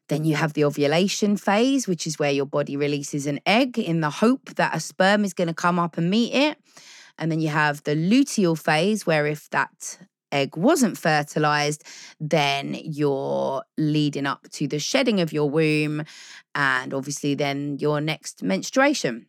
Then 0.10 0.26
you 0.26 0.36
have 0.36 0.54
the 0.54 0.66
ovulation 0.66 1.38
phase, 1.38 1.88
which 1.88 2.06
is 2.06 2.20
where 2.20 2.32
your 2.32 2.46
body 2.46 2.76
releases 2.76 3.26
an 3.26 3.40
egg 3.46 3.80
in 3.80 4.02
the 4.02 4.10
hope 4.10 4.56
that 4.56 4.76
a 4.76 4.80
sperm 4.80 5.24
is 5.24 5.34
going 5.34 5.48
to 5.48 5.54
come 5.54 5.80
up 5.80 5.98
and 5.98 6.10
meet 6.10 6.34
it. 6.34 6.58
And 7.18 7.32
then 7.32 7.40
you 7.40 7.50
have 7.50 7.84
the 7.84 7.96
luteal 7.96 8.58
phase, 8.58 9.06
where 9.06 9.26
if 9.28 9.50
that 9.52 10.00
egg 10.32 10.56
wasn't 10.56 10.98
fertilized, 10.98 11.84
then 12.20 12.78
you're 12.84 13.64
leading 13.78 14.26
up 14.26 14.50
to 14.52 14.68
the 14.68 14.80
shedding 14.80 15.20
of 15.20 15.34
your 15.34 15.50
womb 15.50 16.04
and 16.56 16.94
obviously 16.94 17.36
then 17.36 17.78
your 17.80 18.02
next 18.02 18.44
menstruation. 18.44 19.28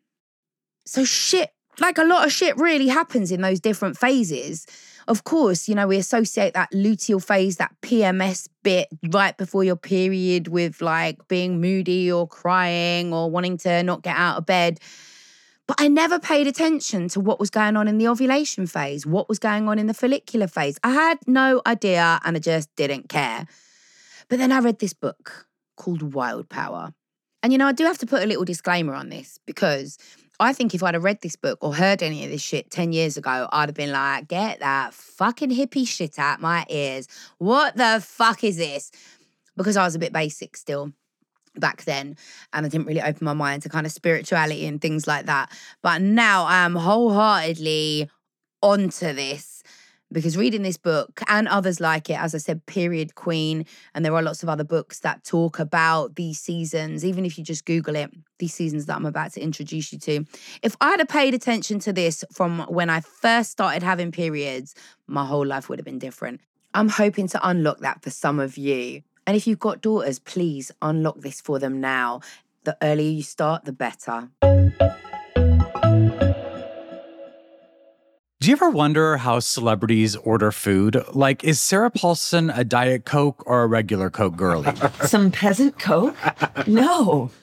So, 0.87 1.04
shit, 1.04 1.50
like 1.78 1.99
a 1.99 2.04
lot 2.04 2.26
of 2.26 2.33
shit 2.33 2.57
really 2.57 2.88
happens 2.88 3.30
in 3.30 3.40
those 3.40 3.61
different 3.61 3.97
phases 3.97 4.66
of 5.11 5.25
course, 5.25 5.69
you 5.69 5.75
know, 5.75 5.88
we 5.88 5.97
associate 5.97 6.54
that 6.54 6.71
luteal 6.71 7.23
phase, 7.23 7.57
that 7.57 7.75
PMS 7.83 8.49
bit 8.62 8.87
right 9.11 9.37
before 9.37 9.64
your 9.64 9.75
period 9.75 10.47
with 10.47 10.80
like 10.80 11.26
being 11.26 11.61
moody 11.61 12.11
or 12.12 12.28
crying 12.28 13.12
or 13.12 13.28
wanting 13.28 13.57
to 13.59 13.83
not 13.83 14.02
get 14.02 14.16
out 14.16 14.38
of 14.38 14.47
bed. 14.47 14.78
But 15.70 15.82
I 15.82 15.86
never 15.86 16.18
paid 16.18 16.48
attention 16.48 17.06
to 17.10 17.20
what 17.20 17.38
was 17.38 17.48
going 17.48 17.76
on 17.76 17.86
in 17.86 17.98
the 17.98 18.08
ovulation 18.08 18.66
phase, 18.66 19.06
what 19.06 19.28
was 19.28 19.38
going 19.38 19.68
on 19.68 19.78
in 19.78 19.86
the 19.86 19.94
follicular 19.94 20.48
phase. 20.48 20.80
I 20.82 20.90
had 20.90 21.18
no 21.28 21.62
idea 21.64 22.18
and 22.24 22.36
I 22.36 22.40
just 22.40 22.74
didn't 22.74 23.08
care. 23.08 23.46
But 24.28 24.40
then 24.40 24.50
I 24.50 24.58
read 24.58 24.80
this 24.80 24.94
book 24.94 25.46
called 25.76 26.12
Wild 26.12 26.48
Power. 26.48 26.92
And 27.44 27.52
you 27.52 27.58
know, 27.58 27.68
I 27.68 27.72
do 27.72 27.84
have 27.84 27.98
to 27.98 28.06
put 28.06 28.24
a 28.24 28.26
little 28.26 28.44
disclaimer 28.44 28.94
on 28.94 29.10
this 29.10 29.38
because 29.46 29.96
I 30.40 30.52
think 30.52 30.74
if 30.74 30.82
I'd 30.82 30.94
have 30.94 31.04
read 31.04 31.20
this 31.22 31.36
book 31.36 31.58
or 31.60 31.72
heard 31.72 32.02
any 32.02 32.24
of 32.24 32.32
this 32.32 32.42
shit 32.42 32.72
10 32.72 32.92
years 32.92 33.16
ago, 33.16 33.48
I'd 33.52 33.68
have 33.68 33.76
been 33.76 33.92
like, 33.92 34.26
get 34.26 34.58
that 34.58 34.92
fucking 34.92 35.50
hippie 35.50 35.86
shit 35.86 36.18
out 36.18 36.40
my 36.40 36.66
ears. 36.68 37.06
What 37.38 37.76
the 37.76 38.04
fuck 38.04 38.42
is 38.42 38.56
this? 38.56 38.90
Because 39.56 39.76
I 39.76 39.84
was 39.84 39.94
a 39.94 40.00
bit 40.00 40.12
basic 40.12 40.56
still 40.56 40.92
back 41.57 41.85
then 41.85 42.16
and 42.52 42.64
I 42.64 42.69
didn't 42.69 42.87
really 42.87 43.02
open 43.02 43.25
my 43.25 43.33
mind 43.33 43.62
to 43.62 43.69
kind 43.69 43.87
of 43.87 43.92
spirituality 43.92 44.66
and 44.66 44.80
things 44.80 45.07
like 45.07 45.26
that. 45.26 45.50
But 45.83 46.02
now 46.02 46.45
I 46.45 46.64
am 46.64 46.75
wholeheartedly 46.75 48.09
onto 48.62 49.12
this 49.12 49.62
because 50.12 50.37
reading 50.37 50.62
this 50.62 50.76
book 50.76 51.21
and 51.28 51.47
others 51.47 51.80
like 51.80 52.11
it, 52.11 52.19
as 52.19 52.35
I 52.35 52.38
said, 52.38 52.66
Period 52.66 53.14
Queen, 53.14 53.64
and 53.95 54.04
there 54.04 54.14
are 54.14 54.23
lots 54.23 54.42
of 54.42 54.49
other 54.49 54.64
books 54.64 55.00
that 55.00 55.25
talk 55.25 55.59
about 55.59 56.16
these 56.16 56.40
seasons, 56.40 57.04
even 57.04 57.25
if 57.25 57.38
you 57.38 57.45
just 57.45 57.64
Google 57.64 57.95
it, 57.95 58.11
these 58.38 58.52
seasons 58.52 58.87
that 58.87 58.97
I'm 58.97 59.07
about 59.07 59.33
to 59.35 59.40
introduce 59.40 59.92
you 59.92 59.99
to. 60.00 60.25
If 60.62 60.76
I'd 60.80 60.99
have 60.99 61.09
paid 61.09 61.35
attention 61.35 61.78
to 61.80 61.92
this 61.92 62.25
from 62.33 62.61
when 62.69 62.90
I 62.90 63.00
first 63.00 63.52
started 63.52 63.83
having 63.83 64.11
periods, 64.11 64.75
my 65.07 65.25
whole 65.25 65.47
life 65.47 65.69
would 65.69 65.78
have 65.78 65.87
been 65.87 65.99
different. 65.99 66.40
I'm 66.75 66.88
hoping 66.88 67.28
to 67.28 67.49
unlock 67.49 67.80
that 67.80 68.02
for 68.02 68.11
some 68.11 68.38
of 68.40 68.57
you. 68.57 69.02
And 69.26 69.36
if 69.36 69.46
you've 69.46 69.58
got 69.58 69.80
daughters, 69.80 70.18
please 70.18 70.72
unlock 70.82 71.20
this 71.20 71.40
for 71.40 71.58
them 71.58 71.80
now. 71.80 72.20
The 72.64 72.76
earlier 72.82 73.10
you 73.10 73.22
start, 73.22 73.64
the 73.64 73.72
better. 73.72 74.28
Do 78.40 78.48
you 78.48 78.52
ever 78.54 78.70
wonder 78.70 79.18
how 79.18 79.38
celebrities 79.40 80.16
order 80.16 80.50
food? 80.50 81.04
Like, 81.12 81.44
is 81.44 81.60
Sarah 81.60 81.90
Paulson 81.90 82.48
a 82.48 82.64
Diet 82.64 83.04
Coke 83.04 83.42
or 83.46 83.62
a 83.62 83.66
regular 83.66 84.08
Coke 84.08 84.36
girlie? 84.36 84.74
Some 85.04 85.30
peasant 85.30 85.78
coke? 85.78 86.16
No. 86.66 87.30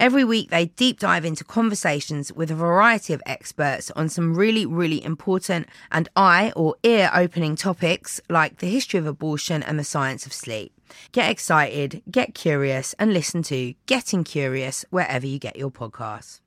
Every 0.00 0.24
week, 0.24 0.48
they 0.48 0.64
deep 0.64 0.98
dive 0.98 1.26
into 1.26 1.44
conversations 1.44 2.32
with 2.32 2.50
a 2.50 2.54
variety 2.54 3.12
of 3.12 3.22
experts 3.26 3.90
on 3.90 4.08
some 4.08 4.34
really, 4.34 4.64
really 4.64 5.04
important 5.04 5.68
and 5.92 6.08
eye 6.16 6.54
or 6.56 6.74
ear 6.82 7.10
opening 7.14 7.54
topics 7.54 8.18
like 8.30 8.60
the 8.60 8.70
history 8.70 8.98
of 8.98 9.06
abortion 9.06 9.62
and 9.62 9.78
the 9.78 9.84
science 9.84 10.24
of 10.24 10.32
sleep. 10.32 10.72
Get 11.12 11.30
excited, 11.30 12.02
get 12.10 12.34
curious, 12.34 12.94
and 12.98 13.12
listen 13.12 13.42
to 13.42 13.74
Getting 13.84 14.24
Curious 14.24 14.86
wherever 14.88 15.26
you 15.26 15.38
get 15.38 15.56
your 15.56 15.70
podcasts. 15.70 16.40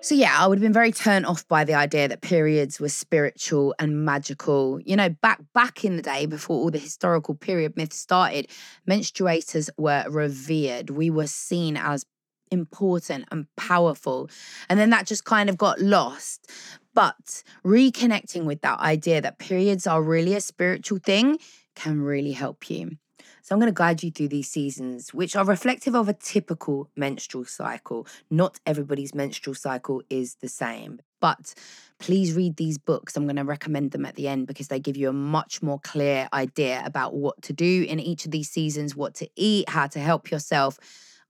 So 0.00 0.14
yeah, 0.14 0.36
I 0.38 0.46
would 0.46 0.58
have 0.58 0.62
been 0.62 0.72
very 0.72 0.92
turned 0.92 1.26
off 1.26 1.46
by 1.48 1.64
the 1.64 1.74
idea 1.74 2.06
that 2.06 2.20
periods 2.20 2.78
were 2.78 2.88
spiritual 2.88 3.74
and 3.80 4.04
magical. 4.04 4.80
You 4.84 4.94
know, 4.94 5.08
back 5.08 5.40
back 5.54 5.84
in 5.84 5.96
the 5.96 6.02
day 6.02 6.24
before 6.24 6.56
all 6.56 6.70
the 6.70 6.78
historical 6.78 7.34
period 7.34 7.76
myths 7.76 7.96
started, 7.98 8.48
menstruators 8.88 9.68
were 9.76 10.04
revered. 10.08 10.90
We 10.90 11.10
were 11.10 11.26
seen 11.26 11.76
as 11.76 12.06
important 12.52 13.24
and 13.32 13.46
powerful. 13.56 14.30
And 14.68 14.78
then 14.78 14.90
that 14.90 15.06
just 15.06 15.24
kind 15.24 15.50
of 15.50 15.58
got 15.58 15.80
lost. 15.80 16.48
But 16.94 17.42
reconnecting 17.64 18.44
with 18.44 18.60
that 18.62 18.78
idea 18.78 19.20
that 19.20 19.38
periods 19.38 19.86
are 19.86 20.00
really 20.00 20.34
a 20.34 20.40
spiritual 20.40 20.98
thing 20.98 21.38
can 21.74 22.00
really 22.00 22.32
help 22.32 22.70
you. 22.70 22.98
So 23.42 23.54
I'm 23.54 23.60
going 23.60 23.72
to 23.72 23.76
guide 23.76 24.02
you 24.02 24.10
through 24.10 24.28
these 24.28 24.50
seasons, 24.50 25.14
which 25.14 25.36
are 25.36 25.44
reflective 25.44 25.94
of 25.94 26.08
a 26.08 26.12
typical 26.12 26.90
menstrual 26.96 27.44
cycle. 27.44 28.06
Not 28.30 28.60
everybody's 28.66 29.14
menstrual 29.14 29.54
cycle 29.54 30.02
is 30.10 30.36
the 30.36 30.48
same. 30.48 31.00
But 31.20 31.54
please 31.98 32.34
read 32.34 32.56
these 32.56 32.78
books. 32.78 33.16
I'm 33.16 33.24
going 33.24 33.36
to 33.36 33.44
recommend 33.44 33.90
them 33.90 34.06
at 34.06 34.14
the 34.14 34.28
end 34.28 34.46
because 34.46 34.68
they 34.68 34.78
give 34.78 34.96
you 34.96 35.08
a 35.08 35.12
much 35.12 35.62
more 35.62 35.80
clear 35.80 36.28
idea 36.32 36.82
about 36.84 37.14
what 37.14 37.42
to 37.42 37.52
do 37.52 37.84
in 37.88 37.98
each 37.98 38.24
of 38.24 38.30
these 38.30 38.50
seasons, 38.50 38.94
what 38.94 39.14
to 39.14 39.28
eat, 39.34 39.68
how 39.68 39.86
to 39.88 39.98
help 39.98 40.30
yourself. 40.30 40.78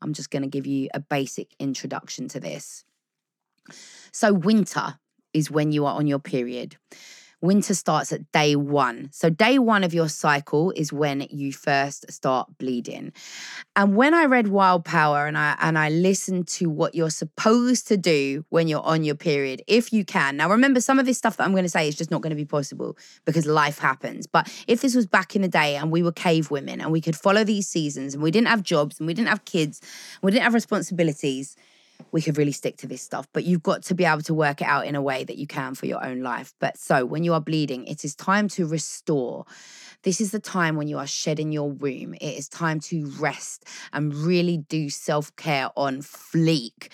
I'm 0.03 0.13
just 0.13 0.31
going 0.31 0.43
to 0.43 0.49
give 0.49 0.67
you 0.67 0.89
a 0.95 1.01
basic 1.01 1.55
introduction 1.59 2.29
to 2.29 2.41
this. 2.41 2.85
So, 4.13 4.33
winter 4.33 4.99
is 5.33 5.51
when 5.51 5.73
you 5.73 5.87
are 5.87 5.95
on 5.95 6.07
your 6.07 6.19
period. 6.19 6.77
Winter 7.41 7.75
starts 7.75 8.13
at 8.13 8.31
day 8.33 8.57
one. 8.57 9.11
So, 9.13 9.31
day 9.31 9.61
one 9.61 9.85
of 9.85 9.95
your 9.95 10.09
cycle 10.09 10.73
is 10.73 10.93
when 10.93 11.27
you 11.31 11.53
first 11.53 12.11
start 12.11 12.59
bleeding. 12.59 13.13
And 13.77 13.95
when 13.95 14.13
I 14.13 14.25
read 14.25 14.49
Wild 14.49 14.85
Power 14.85 15.27
and 15.27 15.39
I 15.39 15.57
and 15.61 15.79
I 15.79 15.89
listened 15.89 16.49
to 16.49 16.69
what 16.69 16.97
you're 16.97 17.11
supposed 17.11 17.87
to 17.89 17.97
do 17.97 18.45
when 18.49 18.67
you're 18.67 18.83
on 18.83 19.05
your 19.05 19.15
period, 19.15 19.63
if 19.69 19.93
you 19.93 20.05
can. 20.05 20.37
Now, 20.37 20.51
remember, 20.51 20.81
some 20.81 20.99
of 20.99 21.07
this 21.07 21.17
stuff 21.17 21.37
that 21.37 21.45
I'm 21.45 21.53
going 21.53 21.65
to 21.65 21.69
say 21.69 21.87
is 21.87 21.95
just 21.95 22.11
not 22.11 22.23
going 22.23 22.31
to 22.31 22.37
be 22.37 22.45
possible 22.45 22.97
because 23.25 23.47
life 23.47 23.79
happens. 23.79 24.27
But 24.27 24.53
if 24.67 24.81
this 24.81 24.97
was 24.97 25.07
back 25.07 25.37
in 25.37 25.43
the 25.43 25.49
day 25.49 25.77
and 25.77 25.93
we 25.93 26.03
were 26.03 26.13
cave 26.13 26.51
women 26.51 26.81
and 26.81 26.91
we 26.91 27.01
could 27.01 27.17
follow 27.17 27.45
these 27.45 27.69
seasons 27.69 28.15
and 28.15 28.23
we 28.23 28.33
didn't 28.33 28.49
have 28.49 28.65
jobs 28.65 28.99
and 28.99 29.07
we 29.07 29.15
didn't 29.15 29.29
have 29.29 29.45
kids, 29.45 29.81
we 30.23 30.33
didn't 30.33 30.45
have 30.45 30.55
responsibilities 30.55 31.57
we 32.13 32.23
could 32.23 32.39
really 32.39 32.53
stick 32.53 32.77
to 32.79 32.87
this 32.87 33.03
stuff. 33.03 33.29
But 33.33 33.45
you've 33.45 33.63
got 33.63 33.83
to 33.85 33.95
be 33.95 34.05
able 34.05 34.23
to 34.23 34.35
work 34.35 34.61
it 34.61 34.67
out 34.67 34.87
in 34.87 34.95
a 34.95 35.03
way 35.03 35.25
that 35.25 35.37
you 35.37 35.47
can 35.47 35.75
for 35.75 35.87
your 35.87 36.05
own 36.05 36.23
life. 36.23 36.55
But 36.59 36.79
so 36.79 37.05
when 37.05 37.25
you 37.25 37.35
are 37.35 37.41
bleeding, 37.41 37.87
it 37.87 38.05
is 38.05 38.15
time 38.15 38.49
to 38.51 38.67
restore. 38.67 39.45
This 40.03 40.21
is 40.21 40.31
the 40.31 40.39
time 40.39 40.77
when 40.77 40.89
you 40.89 40.99
are 40.99 41.07
shedding 41.07 41.53
your 41.53 41.71
womb. 41.71 42.15
It 42.15 42.37
is 42.39 42.49
time 42.49 42.81
to 42.81 43.07
rest 43.19 43.65
and 43.93 44.15
really 44.15 44.59
do 44.59 44.91
self 44.91 45.35
care 45.37 45.71
on 45.77 45.99
fleek. 45.99 46.91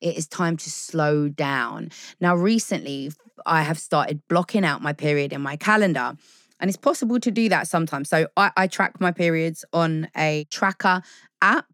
It 0.00 0.16
is 0.16 0.26
time 0.26 0.56
to 0.58 0.70
slow 0.70 1.28
down. 1.28 1.90
Now, 2.20 2.34
recently, 2.34 3.12
I 3.46 3.62
have 3.62 3.78
started 3.78 4.20
blocking 4.28 4.64
out 4.64 4.82
my 4.82 4.92
period 4.92 5.32
in 5.32 5.40
my 5.40 5.56
calendar. 5.56 6.14
And 6.60 6.68
it's 6.68 6.76
possible 6.76 7.18
to 7.18 7.30
do 7.32 7.48
that 7.48 7.66
sometimes. 7.66 8.08
So 8.08 8.28
I, 8.36 8.52
I 8.56 8.66
track 8.68 9.00
my 9.00 9.10
periods 9.10 9.64
on 9.72 10.08
a 10.16 10.46
tracker 10.50 11.02
app. 11.40 11.66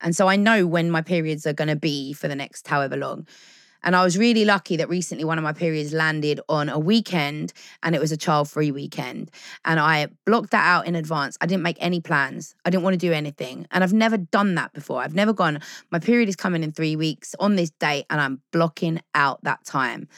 And 0.00 0.14
so 0.14 0.28
I 0.28 0.36
know 0.36 0.66
when 0.66 0.90
my 0.90 1.02
periods 1.02 1.46
are 1.46 1.52
going 1.52 1.68
to 1.68 1.76
be 1.76 2.12
for 2.12 2.28
the 2.28 2.36
next 2.36 2.66
however 2.68 2.96
long. 2.96 3.26
And 3.82 3.94
I 3.94 4.02
was 4.02 4.18
really 4.18 4.44
lucky 4.44 4.76
that 4.76 4.88
recently 4.88 5.24
one 5.24 5.38
of 5.38 5.44
my 5.44 5.52
periods 5.52 5.92
landed 5.92 6.40
on 6.48 6.68
a 6.68 6.78
weekend 6.78 7.52
and 7.82 7.94
it 7.94 8.00
was 8.00 8.10
a 8.10 8.16
child 8.16 8.50
free 8.50 8.70
weekend. 8.70 9.30
And 9.64 9.78
I 9.78 10.08
blocked 10.26 10.50
that 10.50 10.66
out 10.66 10.86
in 10.86 10.94
advance. 10.96 11.38
I 11.40 11.46
didn't 11.46 11.62
make 11.62 11.76
any 11.80 12.00
plans. 12.00 12.54
I 12.64 12.70
didn't 12.70 12.82
want 12.82 12.94
to 12.94 12.98
do 12.98 13.12
anything. 13.12 13.66
And 13.70 13.84
I've 13.84 13.92
never 13.92 14.16
done 14.16 14.56
that 14.56 14.72
before. 14.72 15.00
I've 15.00 15.14
never 15.14 15.32
gone, 15.32 15.60
my 15.90 15.98
period 15.98 16.28
is 16.28 16.36
coming 16.36 16.64
in 16.64 16.72
three 16.72 16.96
weeks 16.96 17.34
on 17.38 17.56
this 17.56 17.70
date 17.70 18.06
and 18.10 18.20
I'm 18.20 18.42
blocking 18.52 19.00
out 19.14 19.42
that 19.44 19.64
time. 19.64 20.08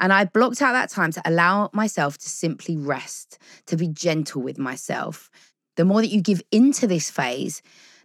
And 0.00 0.12
I 0.12 0.24
blocked 0.24 0.62
out 0.62 0.72
that 0.72 0.90
time 0.90 1.12
to 1.12 1.22
allow 1.24 1.70
myself 1.72 2.16
to 2.18 2.28
simply 2.28 2.76
rest, 2.76 3.38
to 3.66 3.76
be 3.76 3.88
gentle 3.88 4.42
with 4.42 4.58
myself. 4.58 5.30
The 5.76 5.84
more 5.84 6.00
that 6.00 6.08
you 6.08 6.20
give 6.20 6.42
into 6.50 6.86
this 6.86 7.10
phase, 7.10 7.62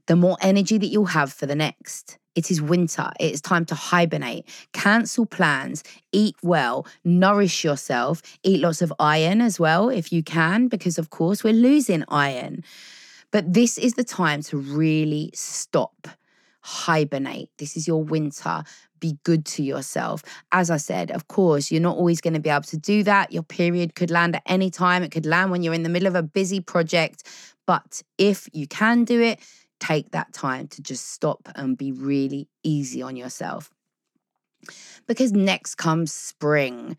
the 0.07 0.15
more 0.15 0.37
energy 0.41 0.77
that 0.77 0.87
you'll 0.87 1.05
have 1.05 1.31
for 1.31 1.45
the 1.45 1.55
next. 1.55 2.17
It 2.35 2.51
is 2.51 2.61
winter. 2.61 3.09
It 3.19 3.33
is 3.33 3.41
time 3.41 3.65
to 3.65 3.75
hibernate, 3.75 4.47
cancel 4.71 5.25
plans, 5.25 5.83
eat 6.11 6.35
well, 6.43 6.85
nourish 7.03 7.63
yourself, 7.63 8.21
eat 8.43 8.61
lots 8.61 8.81
of 8.81 8.93
iron 8.99 9.41
as 9.41 9.59
well 9.59 9.89
if 9.89 10.11
you 10.11 10.21
can, 10.21 10.67
because 10.67 10.99
of 10.99 11.09
course 11.09 11.43
we're 11.43 11.53
losing 11.53 12.03
iron. 12.09 12.63
But 13.31 13.53
this 13.53 13.77
is 13.77 13.95
the 13.95 14.03
time 14.03 14.43
to 14.43 14.57
really 14.57 15.31
stop, 15.33 16.07
hibernate. 16.61 17.49
This 17.57 17.75
is 17.75 17.87
your 17.87 18.03
winter. 18.03 18.63
Be 18.99 19.17
good 19.23 19.45
to 19.45 19.63
yourself. 19.63 20.23
As 20.51 20.69
I 20.69 20.77
said, 20.77 21.11
of 21.11 21.27
course, 21.27 21.71
you're 21.71 21.81
not 21.81 21.97
always 21.97 22.21
going 22.21 22.35
to 22.35 22.39
be 22.39 22.49
able 22.49 22.61
to 22.63 22.77
do 22.77 23.03
that. 23.03 23.31
Your 23.31 23.43
period 23.43 23.95
could 23.95 24.11
land 24.11 24.35
at 24.35 24.43
any 24.45 24.69
time, 24.69 25.01
it 25.03 25.11
could 25.11 25.25
land 25.25 25.51
when 25.51 25.63
you're 25.63 25.73
in 25.73 25.83
the 25.83 25.89
middle 25.89 26.07
of 26.07 26.15
a 26.15 26.23
busy 26.23 26.59
project. 26.59 27.23
But 27.65 28.01
if 28.17 28.47
you 28.53 28.67
can 28.67 29.03
do 29.03 29.21
it, 29.21 29.39
take 29.79 30.11
that 30.11 30.33
time 30.33 30.67
to 30.69 30.81
just 30.81 31.11
stop 31.11 31.49
and 31.55 31.77
be 31.77 31.91
really 31.91 32.47
easy 32.63 33.01
on 33.01 33.15
yourself. 33.15 33.71
Because 35.07 35.31
next 35.31 35.75
comes 35.75 36.11
spring. 36.11 36.97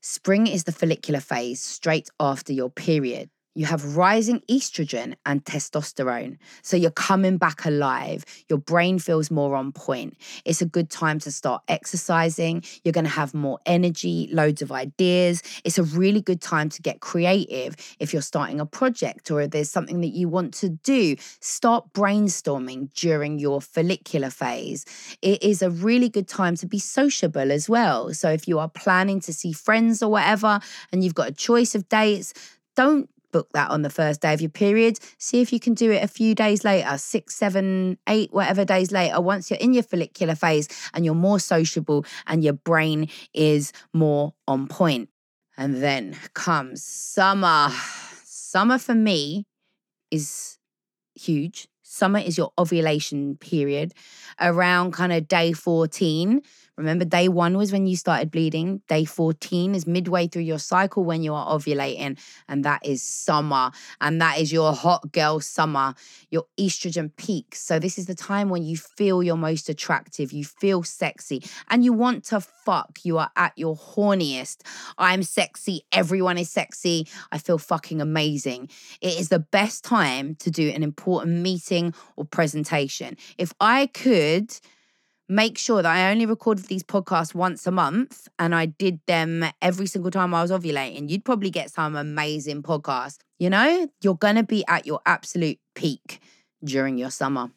Spring 0.00 0.46
is 0.46 0.64
the 0.64 0.72
follicular 0.72 1.20
phase 1.20 1.60
straight 1.60 2.08
after 2.18 2.52
your 2.52 2.70
period. 2.70 3.30
You 3.54 3.66
have 3.66 3.96
rising 3.96 4.40
estrogen 4.48 5.14
and 5.26 5.44
testosterone. 5.44 6.38
So 6.62 6.76
you're 6.76 6.90
coming 6.90 7.36
back 7.36 7.66
alive. 7.66 8.24
Your 8.48 8.58
brain 8.58 8.98
feels 8.98 9.30
more 9.30 9.54
on 9.54 9.72
point. 9.72 10.16
It's 10.46 10.62
a 10.62 10.66
good 10.66 10.88
time 10.88 11.18
to 11.20 11.30
start 11.30 11.62
exercising. 11.68 12.64
You're 12.82 12.92
going 12.92 13.04
to 13.04 13.10
have 13.10 13.34
more 13.34 13.58
energy, 13.66 14.30
loads 14.32 14.62
of 14.62 14.72
ideas. 14.72 15.42
It's 15.64 15.76
a 15.76 15.82
really 15.82 16.22
good 16.22 16.40
time 16.40 16.70
to 16.70 16.80
get 16.80 17.00
creative 17.00 17.76
if 18.00 18.14
you're 18.14 18.22
starting 18.22 18.58
a 18.58 18.64
project 18.64 19.30
or 19.30 19.42
if 19.42 19.50
there's 19.50 19.70
something 19.70 20.00
that 20.00 20.14
you 20.14 20.28
want 20.28 20.54
to 20.54 20.70
do. 20.70 21.16
Start 21.40 21.92
brainstorming 21.92 22.92
during 22.94 23.38
your 23.38 23.60
follicular 23.60 24.30
phase. 24.30 24.86
It 25.20 25.42
is 25.42 25.60
a 25.60 25.68
really 25.70 26.08
good 26.08 26.26
time 26.26 26.56
to 26.56 26.66
be 26.66 26.78
sociable 26.78 27.52
as 27.52 27.68
well. 27.68 28.14
So 28.14 28.30
if 28.30 28.48
you 28.48 28.58
are 28.58 28.68
planning 28.68 29.20
to 29.20 29.32
see 29.32 29.52
friends 29.52 30.02
or 30.02 30.10
whatever 30.10 30.60
and 30.90 31.04
you've 31.04 31.14
got 31.14 31.28
a 31.28 31.32
choice 31.32 31.74
of 31.74 31.86
dates, 31.90 32.32
don't 32.74 33.10
book 33.32 33.48
that 33.54 33.70
on 33.70 33.82
the 33.82 33.90
first 33.90 34.20
day 34.20 34.32
of 34.32 34.40
your 34.40 34.50
period. 34.50 34.98
See 35.18 35.40
if 35.40 35.52
you 35.52 35.58
can 35.58 35.74
do 35.74 35.90
it 35.90 36.04
a 36.04 36.08
few 36.08 36.34
days 36.34 36.64
later, 36.64 36.96
six, 36.98 37.34
seven, 37.34 37.98
eight, 38.08 38.32
whatever 38.32 38.64
days 38.64 38.92
later, 38.92 39.20
once 39.20 39.50
you're 39.50 39.58
in 39.58 39.74
your 39.74 39.82
follicular 39.82 40.34
phase 40.34 40.68
and 40.94 41.04
you're 41.04 41.14
more 41.14 41.40
sociable 41.40 42.04
and 42.26 42.44
your 42.44 42.52
brain 42.52 43.08
is 43.34 43.72
more 43.92 44.34
on 44.46 44.68
point. 44.68 45.08
And 45.56 45.82
then 45.82 46.16
comes 46.34 46.82
summer. 46.84 47.70
Summer 48.24 48.78
for 48.78 48.94
me 48.94 49.46
is 50.10 50.58
huge. 51.14 51.68
Summer 51.82 52.20
is 52.20 52.38
your 52.38 52.52
ovulation 52.58 53.36
period 53.36 53.92
around 54.40 54.92
kind 54.92 55.12
of 55.12 55.28
day 55.28 55.52
14 55.52 56.40
Remember, 56.78 57.04
day 57.04 57.28
one 57.28 57.58
was 57.58 57.70
when 57.70 57.86
you 57.86 57.96
started 57.96 58.30
bleeding. 58.30 58.80
Day 58.88 59.04
14 59.04 59.74
is 59.74 59.86
midway 59.86 60.26
through 60.26 60.42
your 60.42 60.58
cycle 60.58 61.04
when 61.04 61.22
you 61.22 61.34
are 61.34 61.46
ovulating, 61.46 62.18
and 62.48 62.64
that 62.64 62.80
is 62.84 63.02
summer. 63.02 63.72
And 64.00 64.20
that 64.22 64.38
is 64.38 64.52
your 64.52 64.72
hot 64.72 65.12
girl 65.12 65.40
summer, 65.40 65.94
your 66.30 66.44
estrogen 66.58 67.14
peak. 67.16 67.54
So, 67.54 67.78
this 67.78 67.98
is 67.98 68.06
the 68.06 68.14
time 68.14 68.48
when 68.48 68.62
you 68.62 68.78
feel 68.78 69.22
your 69.22 69.36
most 69.36 69.68
attractive, 69.68 70.32
you 70.32 70.44
feel 70.44 70.82
sexy, 70.82 71.42
and 71.68 71.84
you 71.84 71.92
want 71.92 72.24
to 72.26 72.40
fuck. 72.40 73.00
You 73.02 73.18
are 73.18 73.30
at 73.36 73.52
your 73.56 73.76
horniest. 73.76 74.62
I'm 74.96 75.22
sexy. 75.22 75.82
Everyone 75.92 76.38
is 76.38 76.48
sexy. 76.48 77.06
I 77.30 77.38
feel 77.38 77.58
fucking 77.58 78.00
amazing. 78.00 78.70
It 79.02 79.20
is 79.20 79.28
the 79.28 79.40
best 79.40 79.84
time 79.84 80.36
to 80.36 80.50
do 80.50 80.70
an 80.70 80.82
important 80.82 81.40
meeting 81.40 81.92
or 82.16 82.24
presentation. 82.24 83.18
If 83.36 83.52
I 83.60 83.86
could, 83.86 84.58
make 85.32 85.56
sure 85.56 85.82
that 85.82 85.90
I 85.90 86.10
only 86.10 86.26
recorded 86.26 86.66
these 86.66 86.82
podcasts 86.82 87.34
once 87.34 87.66
a 87.66 87.70
month 87.70 88.28
and 88.38 88.54
I 88.54 88.66
did 88.66 89.00
them 89.06 89.44
every 89.62 89.86
single 89.86 90.10
time 90.10 90.34
I 90.34 90.42
was 90.42 90.50
ovulating, 90.50 91.08
you'd 91.08 91.24
probably 91.24 91.50
get 91.50 91.70
some 91.70 91.96
amazing 91.96 92.62
podcasts. 92.62 93.18
You 93.38 93.50
know, 93.50 93.88
you're 94.02 94.14
going 94.14 94.36
to 94.36 94.42
be 94.42 94.64
at 94.68 94.86
your 94.86 95.00
absolute 95.06 95.58
peak 95.74 96.20
during 96.62 96.98
your 96.98 97.10
summer. 97.10 97.50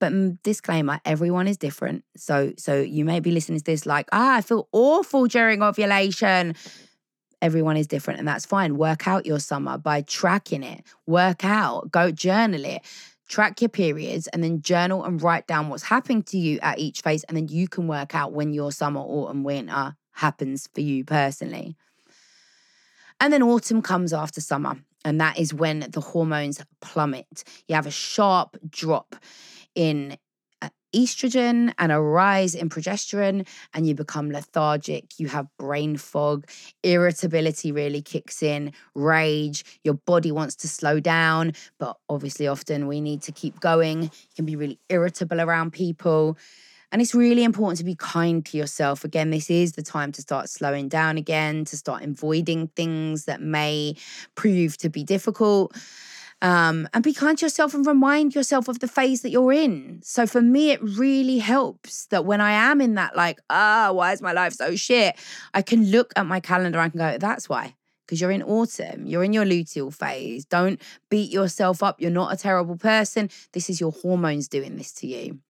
But 0.00 0.12
mm, 0.12 0.38
disclaimer, 0.42 1.00
everyone 1.04 1.46
is 1.46 1.56
different. 1.58 2.04
So 2.16 2.52
so 2.56 2.80
you 2.80 3.04
may 3.04 3.20
be 3.20 3.32
listening 3.32 3.58
to 3.58 3.64
this 3.64 3.84
like, 3.84 4.08
"Ah, 4.12 4.36
I 4.36 4.40
feel 4.40 4.68
awful 4.72 5.26
during 5.26 5.62
ovulation." 5.62 6.54
Everyone 7.40 7.76
is 7.76 7.86
different 7.86 8.18
and 8.18 8.26
that's 8.26 8.46
fine. 8.46 8.76
Work 8.76 9.06
out 9.06 9.24
your 9.24 9.38
summer 9.38 9.78
by 9.78 10.02
tracking 10.02 10.64
it. 10.64 10.82
Work 11.06 11.44
out, 11.44 11.90
go 11.92 12.10
journal 12.10 12.64
it 12.64 12.82
track 13.28 13.60
your 13.60 13.68
periods 13.68 14.26
and 14.28 14.42
then 14.42 14.62
journal 14.62 15.04
and 15.04 15.22
write 15.22 15.46
down 15.46 15.68
what's 15.68 15.84
happening 15.84 16.22
to 16.24 16.38
you 16.38 16.58
at 16.60 16.78
each 16.78 17.02
phase 17.02 17.24
and 17.24 17.36
then 17.36 17.48
you 17.48 17.68
can 17.68 17.86
work 17.86 18.14
out 18.14 18.32
when 18.32 18.52
your 18.52 18.72
summer 18.72 19.00
autumn 19.00 19.44
winter 19.44 19.94
happens 20.12 20.68
for 20.74 20.80
you 20.80 21.04
personally. 21.04 21.76
And 23.20 23.32
then 23.32 23.42
autumn 23.42 23.82
comes 23.82 24.12
after 24.12 24.40
summer 24.40 24.76
and 25.04 25.20
that 25.20 25.38
is 25.38 25.54
when 25.54 25.80
the 25.90 26.00
hormones 26.00 26.62
plummet. 26.80 27.44
You 27.66 27.74
have 27.74 27.86
a 27.86 27.90
sharp 27.90 28.56
drop 28.68 29.16
in 29.74 30.16
estrogen 30.94 31.72
and 31.78 31.92
a 31.92 32.00
rise 32.00 32.54
in 32.54 32.68
progesterone, 32.68 33.46
and 33.74 33.86
you 33.86 33.94
become 33.94 34.30
lethargic. 34.30 35.18
You 35.18 35.28
have 35.28 35.46
brain 35.58 35.96
fog, 35.96 36.48
irritability 36.82 37.72
really 37.72 38.02
kicks 38.02 38.42
in, 38.42 38.72
rage. 38.94 39.64
Your 39.84 39.94
body 39.94 40.32
wants 40.32 40.56
to 40.56 40.68
slow 40.68 41.00
down, 41.00 41.52
but 41.78 41.96
obviously, 42.08 42.46
often 42.46 42.86
we 42.86 43.00
need 43.00 43.22
to 43.22 43.32
keep 43.32 43.60
going. 43.60 44.04
You 44.04 44.10
can 44.36 44.44
be 44.44 44.56
really 44.56 44.78
irritable 44.88 45.40
around 45.40 45.72
people. 45.72 46.36
And 46.90 47.02
it's 47.02 47.14
really 47.14 47.44
important 47.44 47.78
to 47.78 47.84
be 47.84 47.94
kind 47.94 48.44
to 48.46 48.56
yourself. 48.56 49.04
Again, 49.04 49.28
this 49.28 49.50
is 49.50 49.72
the 49.72 49.82
time 49.82 50.10
to 50.12 50.22
start 50.22 50.48
slowing 50.48 50.88
down 50.88 51.18
again, 51.18 51.66
to 51.66 51.76
start 51.76 52.02
avoiding 52.02 52.68
things 52.68 53.26
that 53.26 53.42
may 53.42 53.94
prove 54.36 54.78
to 54.78 54.88
be 54.88 55.04
difficult. 55.04 55.76
Um, 56.40 56.88
and 56.94 57.02
be 57.02 57.12
kind 57.12 57.36
to 57.38 57.46
yourself 57.46 57.74
and 57.74 57.84
remind 57.84 58.34
yourself 58.34 58.68
of 58.68 58.78
the 58.78 58.86
phase 58.86 59.22
that 59.22 59.30
you're 59.30 59.52
in. 59.52 60.00
So 60.04 60.26
for 60.26 60.40
me, 60.40 60.70
it 60.70 60.80
really 60.82 61.38
helps 61.38 62.06
that 62.06 62.24
when 62.24 62.40
I 62.40 62.52
am 62.52 62.80
in 62.80 62.94
that, 62.94 63.16
like, 63.16 63.40
ah, 63.50 63.88
oh, 63.88 63.94
why 63.94 64.12
is 64.12 64.22
my 64.22 64.32
life 64.32 64.52
so 64.52 64.76
shit? 64.76 65.16
I 65.52 65.62
can 65.62 65.90
look 65.90 66.12
at 66.14 66.26
my 66.26 66.38
calendar 66.38 66.78
and 66.78 66.86
I 66.86 66.88
can 66.90 66.98
go, 66.98 67.18
that's 67.18 67.48
why. 67.48 67.74
Because 68.06 68.20
you're 68.20 68.30
in 68.30 68.42
autumn, 68.42 69.06
you're 69.06 69.24
in 69.24 69.32
your 69.32 69.44
luteal 69.44 69.92
phase. 69.92 70.44
Don't 70.44 70.80
beat 71.10 71.30
yourself 71.30 71.82
up. 71.82 72.00
You're 72.00 72.10
not 72.10 72.32
a 72.32 72.36
terrible 72.36 72.76
person. 72.76 73.30
This 73.52 73.68
is 73.68 73.80
your 73.80 73.92
hormones 73.92 74.48
doing 74.48 74.76
this 74.76 74.92
to 74.94 75.06
you. 75.06 75.40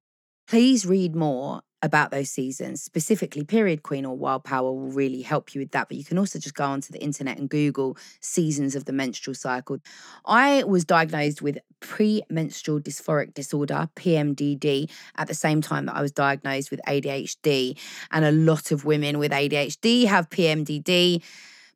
Please 0.49 0.87
read 0.87 1.15
more 1.15 1.61
about 1.83 2.11
those 2.11 2.31
seasons, 2.31 2.83
specifically 2.83 3.45
Period 3.45 3.83
Queen 3.83 4.05
or 4.05 4.17
Wild 4.17 4.45
Power 4.45 4.73
will 4.73 4.91
really 4.91 5.23
help 5.23 5.55
you 5.55 5.61
with 5.61 5.71
that. 5.73 5.89
But 5.89 5.97
you 5.97 6.05
can 6.05 6.19
also 6.19 6.39
just 6.39 6.55
go 6.55 6.65
onto 6.65 6.93
the 6.93 7.03
internet 7.03 7.39
and 7.39 7.49
Google 7.49 7.97
seasons 8.21 8.75
of 8.75 8.85
the 8.85 8.93
menstrual 8.93 9.35
cycle. 9.35 9.79
I 10.25 10.65
was 10.65 10.85
diagnosed 10.85 11.41
with 11.41 11.59
premenstrual 11.81 12.81
dysphoric 12.81 13.35
disorder, 13.35 13.89
PMDD, 13.95 14.91
at 15.17 15.29
the 15.29 15.35
same 15.35 15.61
time 15.61 15.87
that 15.87 15.97
I 15.97 16.03
was 16.03 16.13
diagnosed 16.13 16.71
with 16.71 16.81
ADHD. 16.89 17.79
And 18.11 18.25
a 18.25 18.33
lot 18.33 18.73
of 18.73 18.85
women 18.85 19.19
with 19.19 19.33
ADHD 19.33 20.07
have 20.07 20.29
PMDD 20.31 21.23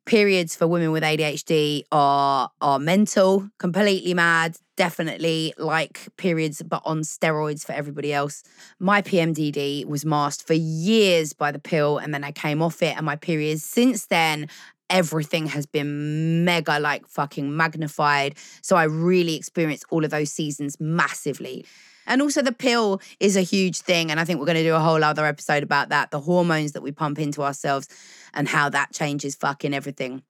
periods 0.05 0.55
for 0.55 0.67
women 0.67 0.91
with 0.91 1.03
ADHD 1.03 1.83
are 1.91 2.49
are 2.61 2.79
mental, 2.79 3.49
completely 3.57 4.13
mad, 4.13 4.57
definitely 4.75 5.53
like 5.57 6.07
periods 6.17 6.61
but 6.61 6.81
on 6.85 7.01
steroids 7.01 7.65
for 7.65 7.73
everybody 7.73 8.13
else. 8.13 8.43
My 8.79 9.01
PMDD 9.01 9.85
was 9.85 10.05
masked 10.05 10.45
for 10.45 10.53
years 10.53 11.33
by 11.33 11.51
the 11.51 11.59
pill 11.59 11.97
and 11.97 12.13
then 12.13 12.23
I 12.23 12.31
came 12.31 12.61
off 12.61 12.81
it 12.81 12.95
and 12.97 13.05
my 13.05 13.15
periods 13.15 13.63
since 13.63 14.07
then 14.07 14.47
everything 14.89 15.47
has 15.47 15.65
been 15.65 16.45
mega 16.45 16.79
like 16.79 17.07
fucking 17.07 17.55
magnified. 17.55 18.37
So 18.61 18.75
I 18.75 18.83
really 18.83 19.35
experienced 19.35 19.85
all 19.89 20.03
of 20.03 20.11
those 20.11 20.31
seasons 20.31 20.77
massively. 20.79 21.65
And 22.05 22.21
also, 22.21 22.41
the 22.41 22.51
pill 22.51 23.01
is 23.19 23.35
a 23.35 23.41
huge 23.41 23.79
thing. 23.79 24.11
And 24.11 24.19
I 24.19 24.25
think 24.25 24.39
we're 24.39 24.45
going 24.45 24.57
to 24.57 24.63
do 24.63 24.75
a 24.75 24.79
whole 24.79 25.03
other 25.03 25.25
episode 25.25 25.63
about 25.63 25.89
that 25.89 26.11
the 26.11 26.19
hormones 26.19 26.73
that 26.73 26.83
we 26.83 26.91
pump 26.91 27.19
into 27.19 27.43
ourselves 27.43 27.87
and 28.33 28.47
how 28.47 28.69
that 28.69 28.93
changes 28.93 29.35
fucking 29.35 29.73
everything. 29.73 30.23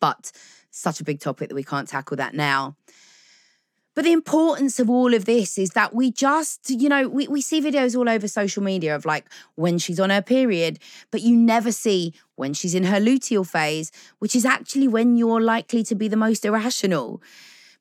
But 0.00 0.32
such 0.70 1.00
a 1.00 1.04
big 1.04 1.20
topic 1.20 1.48
that 1.48 1.54
we 1.54 1.64
can't 1.64 1.88
tackle 1.88 2.16
that 2.16 2.34
now. 2.34 2.76
But 3.94 4.04
the 4.04 4.12
importance 4.12 4.80
of 4.80 4.90
all 4.90 5.14
of 5.14 5.24
this 5.24 5.56
is 5.56 5.70
that 5.70 5.94
we 5.94 6.10
just, 6.10 6.68
you 6.68 6.88
know, 6.88 7.08
we, 7.08 7.28
we 7.28 7.40
see 7.40 7.60
videos 7.60 7.96
all 7.96 8.08
over 8.08 8.26
social 8.26 8.62
media 8.62 8.94
of 8.94 9.04
like 9.04 9.26
when 9.54 9.78
she's 9.78 10.00
on 10.00 10.10
her 10.10 10.22
period, 10.22 10.80
but 11.12 11.20
you 11.20 11.36
never 11.36 11.70
see 11.70 12.12
when 12.34 12.54
she's 12.54 12.74
in 12.74 12.84
her 12.84 12.98
luteal 12.98 13.46
phase, 13.46 13.92
which 14.18 14.34
is 14.34 14.44
actually 14.44 14.88
when 14.88 15.16
you're 15.16 15.40
likely 15.40 15.84
to 15.84 15.94
be 15.94 16.08
the 16.08 16.16
most 16.16 16.44
irrational. 16.44 17.22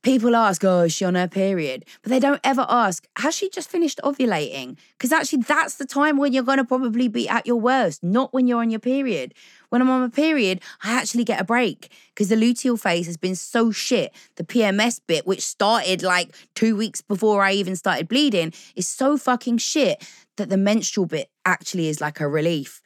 People 0.04 0.36
ask, 0.36 0.66
oh, 0.66 0.82
is 0.82 0.92
she 0.92 1.06
on 1.06 1.16
her 1.16 1.30
period? 1.30 1.86
But 2.02 2.10
they 2.10 2.20
don't 2.20 2.42
ever 2.44 2.66
ask, 2.68 3.08
has 3.18 3.34
she 3.34 3.50
just 3.50 3.70
finished 3.70 4.02
ovulating? 4.04 4.78
Because 4.98 5.14
actually, 5.14 5.44
that's 5.44 5.76
the 5.76 5.86
time 5.86 6.18
when 6.18 6.34
you're 6.34 6.44
going 6.44 6.58
to 6.58 6.66
probably 6.66 7.08
be 7.08 7.30
at 7.30 7.48
your 7.48 7.56
worst, 7.56 8.04
not 8.04 8.34
when 8.34 8.46
you're 8.46 8.60
on 8.60 8.70
your 8.70 8.82
period. 8.82 9.34
When 9.70 9.82
I'm 9.82 9.90
on 9.90 10.02
my 10.02 10.10
period, 10.10 10.60
I 10.84 10.94
actually 11.00 11.24
get 11.24 11.40
a 11.40 11.46
break 11.46 11.90
because 12.10 12.28
the 12.28 12.36
luteal 12.36 12.78
phase 12.78 13.06
has 13.06 13.16
been 13.16 13.36
so 13.36 13.72
shit. 13.72 14.14
The 14.36 14.44
PMS 14.44 15.00
bit, 15.08 15.26
which 15.26 15.42
started 15.42 16.04
like 16.04 16.36
two 16.54 16.76
weeks 16.76 17.00
before 17.00 17.42
I 17.42 17.54
even 17.54 17.78
started 17.78 18.10
bleeding, 18.10 18.52
is 18.76 18.90
so 18.90 19.18
fucking 19.18 19.60
shit 19.60 20.06
that 20.36 20.50
the 20.50 20.58
menstrual 20.58 21.06
bit 21.06 21.32
actually 21.46 21.88
is 21.88 22.02
like 22.02 22.20
a 22.20 22.28
relief. 22.28 22.82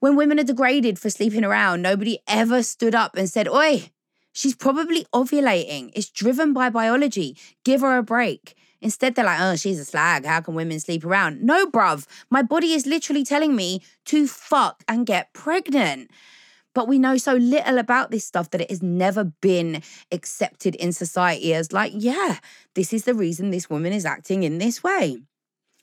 When 0.00 0.14
women 0.14 0.38
are 0.38 0.44
degraded 0.44 0.98
for 0.98 1.08
sleeping 1.08 1.42
around, 1.42 1.80
nobody 1.80 2.18
ever 2.28 2.62
stood 2.62 2.94
up 2.94 3.16
and 3.16 3.30
said, 3.30 3.48
Oi, 3.48 3.90
She's 4.36 4.54
probably 4.54 5.06
ovulating. 5.14 5.90
It's 5.94 6.10
driven 6.10 6.52
by 6.52 6.68
biology. 6.68 7.38
Give 7.64 7.80
her 7.80 7.96
a 7.96 8.02
break. 8.02 8.54
Instead, 8.82 9.14
they're 9.14 9.24
like, 9.24 9.40
oh, 9.40 9.56
she's 9.56 9.80
a 9.80 9.84
slag. 9.86 10.26
How 10.26 10.42
can 10.42 10.54
women 10.54 10.78
sleep 10.78 11.06
around? 11.06 11.42
No, 11.42 11.66
bruv. 11.66 12.06
My 12.28 12.42
body 12.42 12.74
is 12.74 12.84
literally 12.84 13.24
telling 13.24 13.56
me 13.56 13.80
to 14.04 14.26
fuck 14.26 14.84
and 14.86 15.06
get 15.06 15.32
pregnant. 15.32 16.10
But 16.74 16.86
we 16.86 16.98
know 16.98 17.16
so 17.16 17.32
little 17.32 17.78
about 17.78 18.10
this 18.10 18.26
stuff 18.26 18.50
that 18.50 18.60
it 18.60 18.68
has 18.68 18.82
never 18.82 19.24
been 19.24 19.82
accepted 20.12 20.74
in 20.74 20.92
society 20.92 21.54
as, 21.54 21.72
like, 21.72 21.92
yeah, 21.96 22.36
this 22.74 22.92
is 22.92 23.04
the 23.04 23.14
reason 23.14 23.50
this 23.50 23.70
woman 23.70 23.94
is 23.94 24.04
acting 24.04 24.42
in 24.42 24.58
this 24.58 24.82
way. 24.82 25.16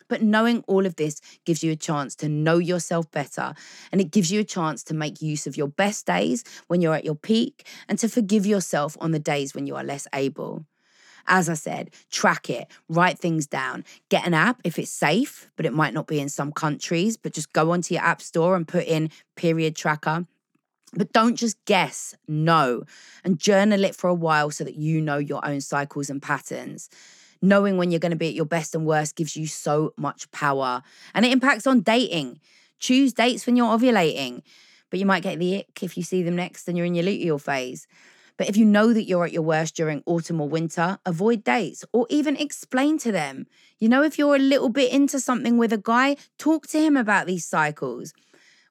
But 0.07 0.21
knowing 0.21 0.63
all 0.67 0.85
of 0.85 0.95
this 0.95 1.21
gives 1.45 1.63
you 1.63 1.71
a 1.71 1.75
chance 1.75 2.15
to 2.15 2.29
know 2.29 2.57
yourself 2.57 3.09
better. 3.11 3.53
And 3.91 4.01
it 4.01 4.11
gives 4.11 4.31
you 4.31 4.39
a 4.39 4.45
chance 4.45 4.83
to 4.85 4.93
make 4.93 5.21
use 5.21 5.47
of 5.47 5.57
your 5.57 5.67
best 5.67 6.05
days 6.05 6.43
when 6.67 6.81
you're 6.81 6.95
at 6.95 7.05
your 7.05 7.15
peak 7.15 7.67
and 7.87 7.97
to 7.99 8.09
forgive 8.09 8.45
yourself 8.45 8.97
on 8.99 9.11
the 9.11 9.19
days 9.19 9.53
when 9.53 9.67
you 9.67 9.75
are 9.75 9.83
less 9.83 10.07
able. 10.13 10.65
As 11.27 11.47
I 11.47 11.53
said, 11.53 11.91
track 12.11 12.49
it, 12.49 12.67
write 12.89 13.17
things 13.17 13.47
down, 13.47 13.85
get 14.09 14.27
an 14.27 14.33
app 14.33 14.59
if 14.63 14.77
it's 14.77 14.91
safe, 14.91 15.49
but 15.55 15.65
it 15.65 15.73
might 15.73 15.93
not 15.93 16.07
be 16.07 16.19
in 16.19 16.27
some 16.29 16.51
countries, 16.51 17.15
but 17.15 17.33
just 17.33 17.53
go 17.53 17.71
onto 17.71 17.93
your 17.93 18.03
app 18.03 18.21
store 18.21 18.55
and 18.55 18.67
put 18.67 18.85
in 18.85 19.09
period 19.35 19.75
tracker. 19.75 20.27
But 20.95 21.11
don't 21.11 21.35
just 21.35 21.63
guess, 21.65 22.13
no, 22.27 22.83
and 23.23 23.39
journal 23.39 23.83
it 23.83 23.95
for 23.95 24.09
a 24.09 24.13
while 24.13 24.51
so 24.51 24.63
that 24.63 24.75
you 24.75 25.01
know 25.01 25.17
your 25.17 25.43
own 25.45 25.61
cycles 25.61 26.09
and 26.09 26.21
patterns. 26.21 26.89
Knowing 27.43 27.75
when 27.75 27.91
you're 27.91 27.99
going 27.99 28.09
to 28.09 28.15
be 28.15 28.29
at 28.29 28.33
your 28.33 28.45
best 28.45 28.73
and 28.73 28.85
worst 28.85 29.17
gives 29.17 29.35
you 29.35 29.45
so 29.45 29.93
much 29.97 30.31
power 30.31 30.81
and 31.13 31.25
it 31.25 31.31
impacts 31.33 31.67
on 31.67 31.81
dating. 31.81 32.39
Choose 32.79 33.11
dates 33.11 33.45
when 33.45 33.57
you're 33.57 33.67
ovulating, 33.67 34.43
but 34.89 34.97
you 34.97 35.05
might 35.05 35.23
get 35.23 35.39
the 35.39 35.57
ick 35.57 35.83
if 35.83 35.97
you 35.97 36.03
see 36.03 36.23
them 36.23 36.37
next 36.37 36.69
and 36.69 36.77
you're 36.77 36.87
in 36.87 36.95
your 36.95 37.03
luteal 37.03 37.41
phase. 37.41 37.85
But 38.37 38.47
if 38.47 38.55
you 38.55 38.63
know 38.63 38.93
that 38.93 39.03
you're 39.03 39.25
at 39.25 39.33
your 39.33 39.41
worst 39.41 39.75
during 39.75 40.03
autumn 40.05 40.39
or 40.39 40.47
winter, 40.47 40.97
avoid 41.05 41.43
dates 41.43 41.83
or 41.91 42.07
even 42.09 42.37
explain 42.37 42.97
to 42.99 43.11
them. 43.11 43.45
You 43.77 43.89
know, 43.89 44.03
if 44.03 44.17
you're 44.17 44.37
a 44.37 44.39
little 44.39 44.69
bit 44.69 44.93
into 44.93 45.19
something 45.19 45.57
with 45.57 45.73
a 45.73 45.77
guy, 45.77 46.15
talk 46.37 46.67
to 46.67 46.79
him 46.79 46.95
about 46.95 47.27
these 47.27 47.45
cycles 47.45 48.13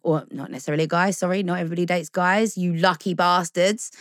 or 0.02 0.24
not 0.30 0.50
necessarily 0.50 0.85
a 0.85 0.88
guy, 0.88 1.11
sorry, 1.11 1.42
not 1.42 1.58
everybody 1.58 1.85
dates 1.85 2.08
guys, 2.08 2.56
you 2.56 2.74
lucky 2.74 3.12
bastards. 3.12 3.92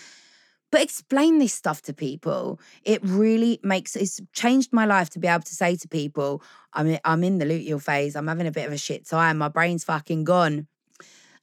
But 0.72 0.82
explain 0.82 1.40
this 1.40 1.54
stuff 1.54 1.82
to 1.84 1.94
people. 1.94 2.60
It 2.84 3.02
really 3.04 3.60
makes 3.62 3.96
it's 3.96 4.22
changed 4.34 4.72
my 4.72 4.86
life 4.86 5.10
to 5.12 5.20
be 5.20 5.28
able 5.28 5.44
to 5.44 5.56
say 5.56 5.76
to 5.76 5.88
people, 5.88 6.42
I'm 6.74 6.98
I'm 7.04 7.24
in 7.24 7.38
the 7.40 7.46
luteal 7.46 7.82
phase, 7.82 8.16
I'm 8.16 8.28
having 8.28 8.48
a 8.48 8.52
bit 8.52 8.68
of 8.68 8.74
a 8.74 8.78
shit 8.78 9.06
time, 9.06 9.38
my 9.38 9.50
brain's 9.50 9.84
fucking 9.84 10.24
gone. 10.24 10.68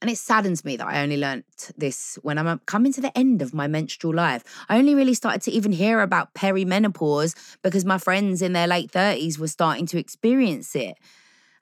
And 0.01 0.09
it 0.09 0.17
saddens 0.17 0.63
me 0.63 0.77
that 0.77 0.87
I 0.87 1.01
only 1.03 1.17
learnt 1.17 1.45
this 1.77 2.17
when 2.21 2.37
I'm 2.37 2.59
coming 2.65 2.93
to 2.93 3.01
the 3.01 3.15
end 3.17 3.41
of 3.41 3.53
my 3.53 3.67
menstrual 3.67 4.15
life. 4.15 4.43
I 4.69 4.77
only 4.77 4.95
really 4.95 5.13
started 5.13 5.41
to 5.43 5.51
even 5.51 5.73
hear 5.73 5.99
about 6.01 6.33
perimenopause 6.33 7.57
because 7.61 7.83
my 7.83 7.97
friends 7.97 8.41
in 8.41 8.53
their 8.53 8.67
late 8.67 8.91
30s 8.91 9.37
were 9.37 9.47
starting 9.47 9.85
to 9.87 9.99
experience 9.99 10.73
it. 10.73 10.97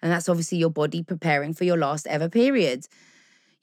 And 0.03 0.11
that's 0.11 0.29
obviously 0.29 0.59
your 0.59 0.69
body 0.69 1.01
preparing 1.01 1.55
for 1.55 1.63
your 1.63 1.77
last 1.77 2.05
ever 2.05 2.29
period. 2.29 2.87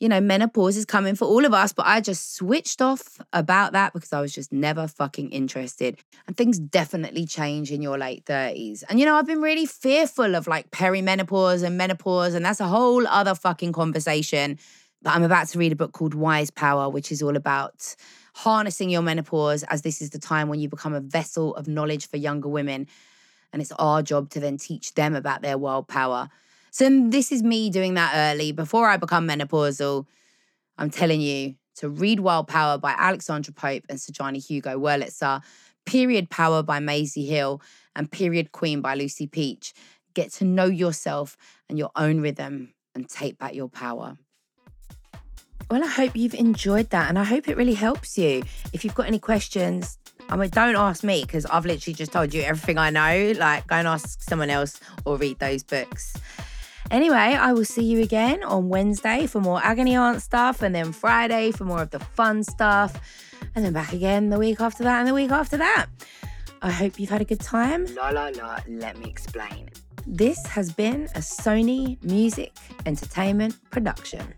You 0.01 0.09
know, 0.09 0.21
menopause 0.21 0.77
is 0.77 0.85
coming 0.85 1.15
for 1.15 1.25
all 1.25 1.45
of 1.45 1.55
us, 1.55 1.73
but 1.73 1.87
I 1.87 2.01
just 2.01 2.35
switched 2.35 2.83
off 2.83 3.21
about 3.33 3.73
that 3.73 3.93
because 3.93 4.13
I 4.13 4.21
was 4.21 4.35
just 4.35 4.53
never 4.53 4.89
fucking 4.89 5.31
interested. 5.31 5.99
And 6.27 6.37
things 6.37 6.59
definitely 6.59 7.27
change 7.27 7.71
in 7.71 7.81
your 7.81 7.97
late 7.97 8.25
30s. 8.25 8.83
And, 8.89 8.99
you 8.99 9.07
know, 9.07 9.15
I've 9.15 9.27
been 9.27 9.41
really 9.41 9.67
fearful 9.67 10.35
of 10.35 10.47
like 10.47 10.71
perimenopause 10.71 11.63
and 11.63 11.79
menopause, 11.79 12.35
and 12.35 12.45
that's 12.45 12.61
a 12.61 12.67
whole 12.67 13.07
other 13.07 13.35
fucking 13.35 13.73
conversation. 13.73 14.59
But 15.03 15.15
I'm 15.15 15.23
about 15.23 15.49
to 15.49 15.59
read 15.59 15.73
a 15.73 15.77
book 15.77 15.93
called 15.93 16.15
Wise 16.15 16.51
Power, 16.51 16.89
which 16.89 17.13
is 17.13 17.23
all 17.23 17.37
about 17.37 17.95
harnessing 18.35 18.91
your 18.91 19.03
menopause, 19.03 19.63
as 19.65 19.83
this 19.83 20.03
is 20.03 20.11
the 20.11 20.19
time 20.19 20.49
when 20.49 20.59
you 20.59 20.69
become 20.69 20.93
a 20.93 21.01
vessel 21.01 21.55
of 21.55 21.69
knowledge 21.69 22.09
for 22.09 22.17
younger 22.17 22.49
women 22.49 22.89
and 23.55 23.63
it's 23.63 23.73
our 23.79 24.03
job 24.03 24.29
to 24.31 24.41
then 24.41 24.59
teach 24.59 24.95
them 24.95 25.15
about 25.15 25.41
their 25.41 25.57
wild 25.57 25.87
power. 25.87 26.29
So 26.75 26.91
this 27.09 27.31
is 27.31 27.45
me 27.45 27.71
doing 27.71 27.95
that 27.95 28.15
early 28.17 28.51
before 28.51 28.89
I 28.89 28.97
become 28.97 29.29
menopausal. 29.29 30.07
I'm 30.77 30.91
telling 30.91 31.21
you 31.21 31.55
to 31.77 31.89
read 31.89 32.19
Wild 32.19 32.49
Power 32.49 32.79
by 32.79 32.97
Alexandra 32.99 33.55
Pope 33.55 33.85
and 33.89 33.97
Sjanie 33.97 34.45
Hugo 34.45 34.77
Wurlitzer, 34.77 35.41
Period 35.87 36.31
Power 36.31 36.65
by 36.65 36.81
Maisie 36.81 37.27
Hill, 37.27 37.63
and 37.95 38.11
Period 38.11 38.51
Queen 38.51 38.81
by 38.81 38.97
Lucy 38.97 39.29
Peach. 39.29 39.73
Get 40.15 40.33
to 40.33 40.45
know 40.45 40.65
yourself 40.65 41.37
and 41.69 41.79
your 41.79 41.93
own 41.95 42.21
rhythm 42.21 42.75
and 42.93 43.09
take 43.09 43.39
back 43.39 43.55
your 43.55 43.69
power. 43.69 44.19
Well, 45.71 45.85
I 45.85 45.87
hope 45.87 46.17
you've 46.17 46.35
enjoyed 46.35 46.91
that 46.91 47.09
and 47.09 47.21
I 47.21 47.25
hope 47.25 47.47
it 47.47 47.57
really 47.57 47.75
helps 47.75 48.19
you. 48.19 48.43
If 48.73 48.85
you've 48.85 48.97
got 48.97 49.07
any 49.07 49.21
questions, 49.21 49.97
I 50.29 50.35
mean, 50.35 50.51
don't 50.51 50.75
ask 50.75 51.05
me 51.05 51.23
because 51.23 51.47
I've 51.47 51.67
literally 51.67 51.95
just 51.95 52.11
told 52.11 52.35
you 52.35 52.43
everything 52.43 52.79
I 52.79 52.91
know. 52.91 53.33
Like, 53.39 53.69
go 53.69 53.77
and 53.77 53.87
ask 53.87 54.21
someone 54.23 54.51
else 54.51 54.81
or 55.05 55.17
read 55.17 55.39
those 55.39 55.63
books. 55.63 56.15
Anyway, 56.91 57.17
I 57.17 57.53
will 57.53 57.65
see 57.65 57.85
you 57.85 58.03
again 58.03 58.45
on 58.45 58.69
Wednesday 58.69 59.27
for 59.27 59.41
more 59.41 59.61
Agony 59.63 59.97
Aunt 59.97 60.23
stuff, 60.23 60.63
and 60.63 60.75
then 60.75 60.93
Friday 60.93 61.51
for 61.51 61.65
more 61.65 61.83
of 61.83 61.91
the 61.91 61.99
fun 61.99 62.45
stuff, 62.45 63.01
and 63.55 63.65
then 63.65 63.73
back 63.73 63.93
again 63.93 64.31
the 64.31 64.39
week 64.39 64.61
after 64.61 64.85
that 64.85 64.99
and 65.01 65.09
the 65.09 65.15
week 65.15 65.31
after 65.31 65.57
that. 65.57 65.87
I 66.63 66.71
hope 66.71 66.99
you've 66.99 67.11
had 67.11 67.21
a 67.21 67.25
good 67.25 67.41
time. 67.41 67.87
La 67.95 68.11
la 68.11 68.29
la, 68.29 68.59
let 68.69 68.99
me 68.99 69.09
explain. 69.09 69.71
This 70.07 70.45
has 70.47 70.73
been 70.73 71.05
a 71.15 71.21
Sony 71.21 72.03
Music 72.05 72.53
Entertainment 72.85 73.57
production. 73.71 74.35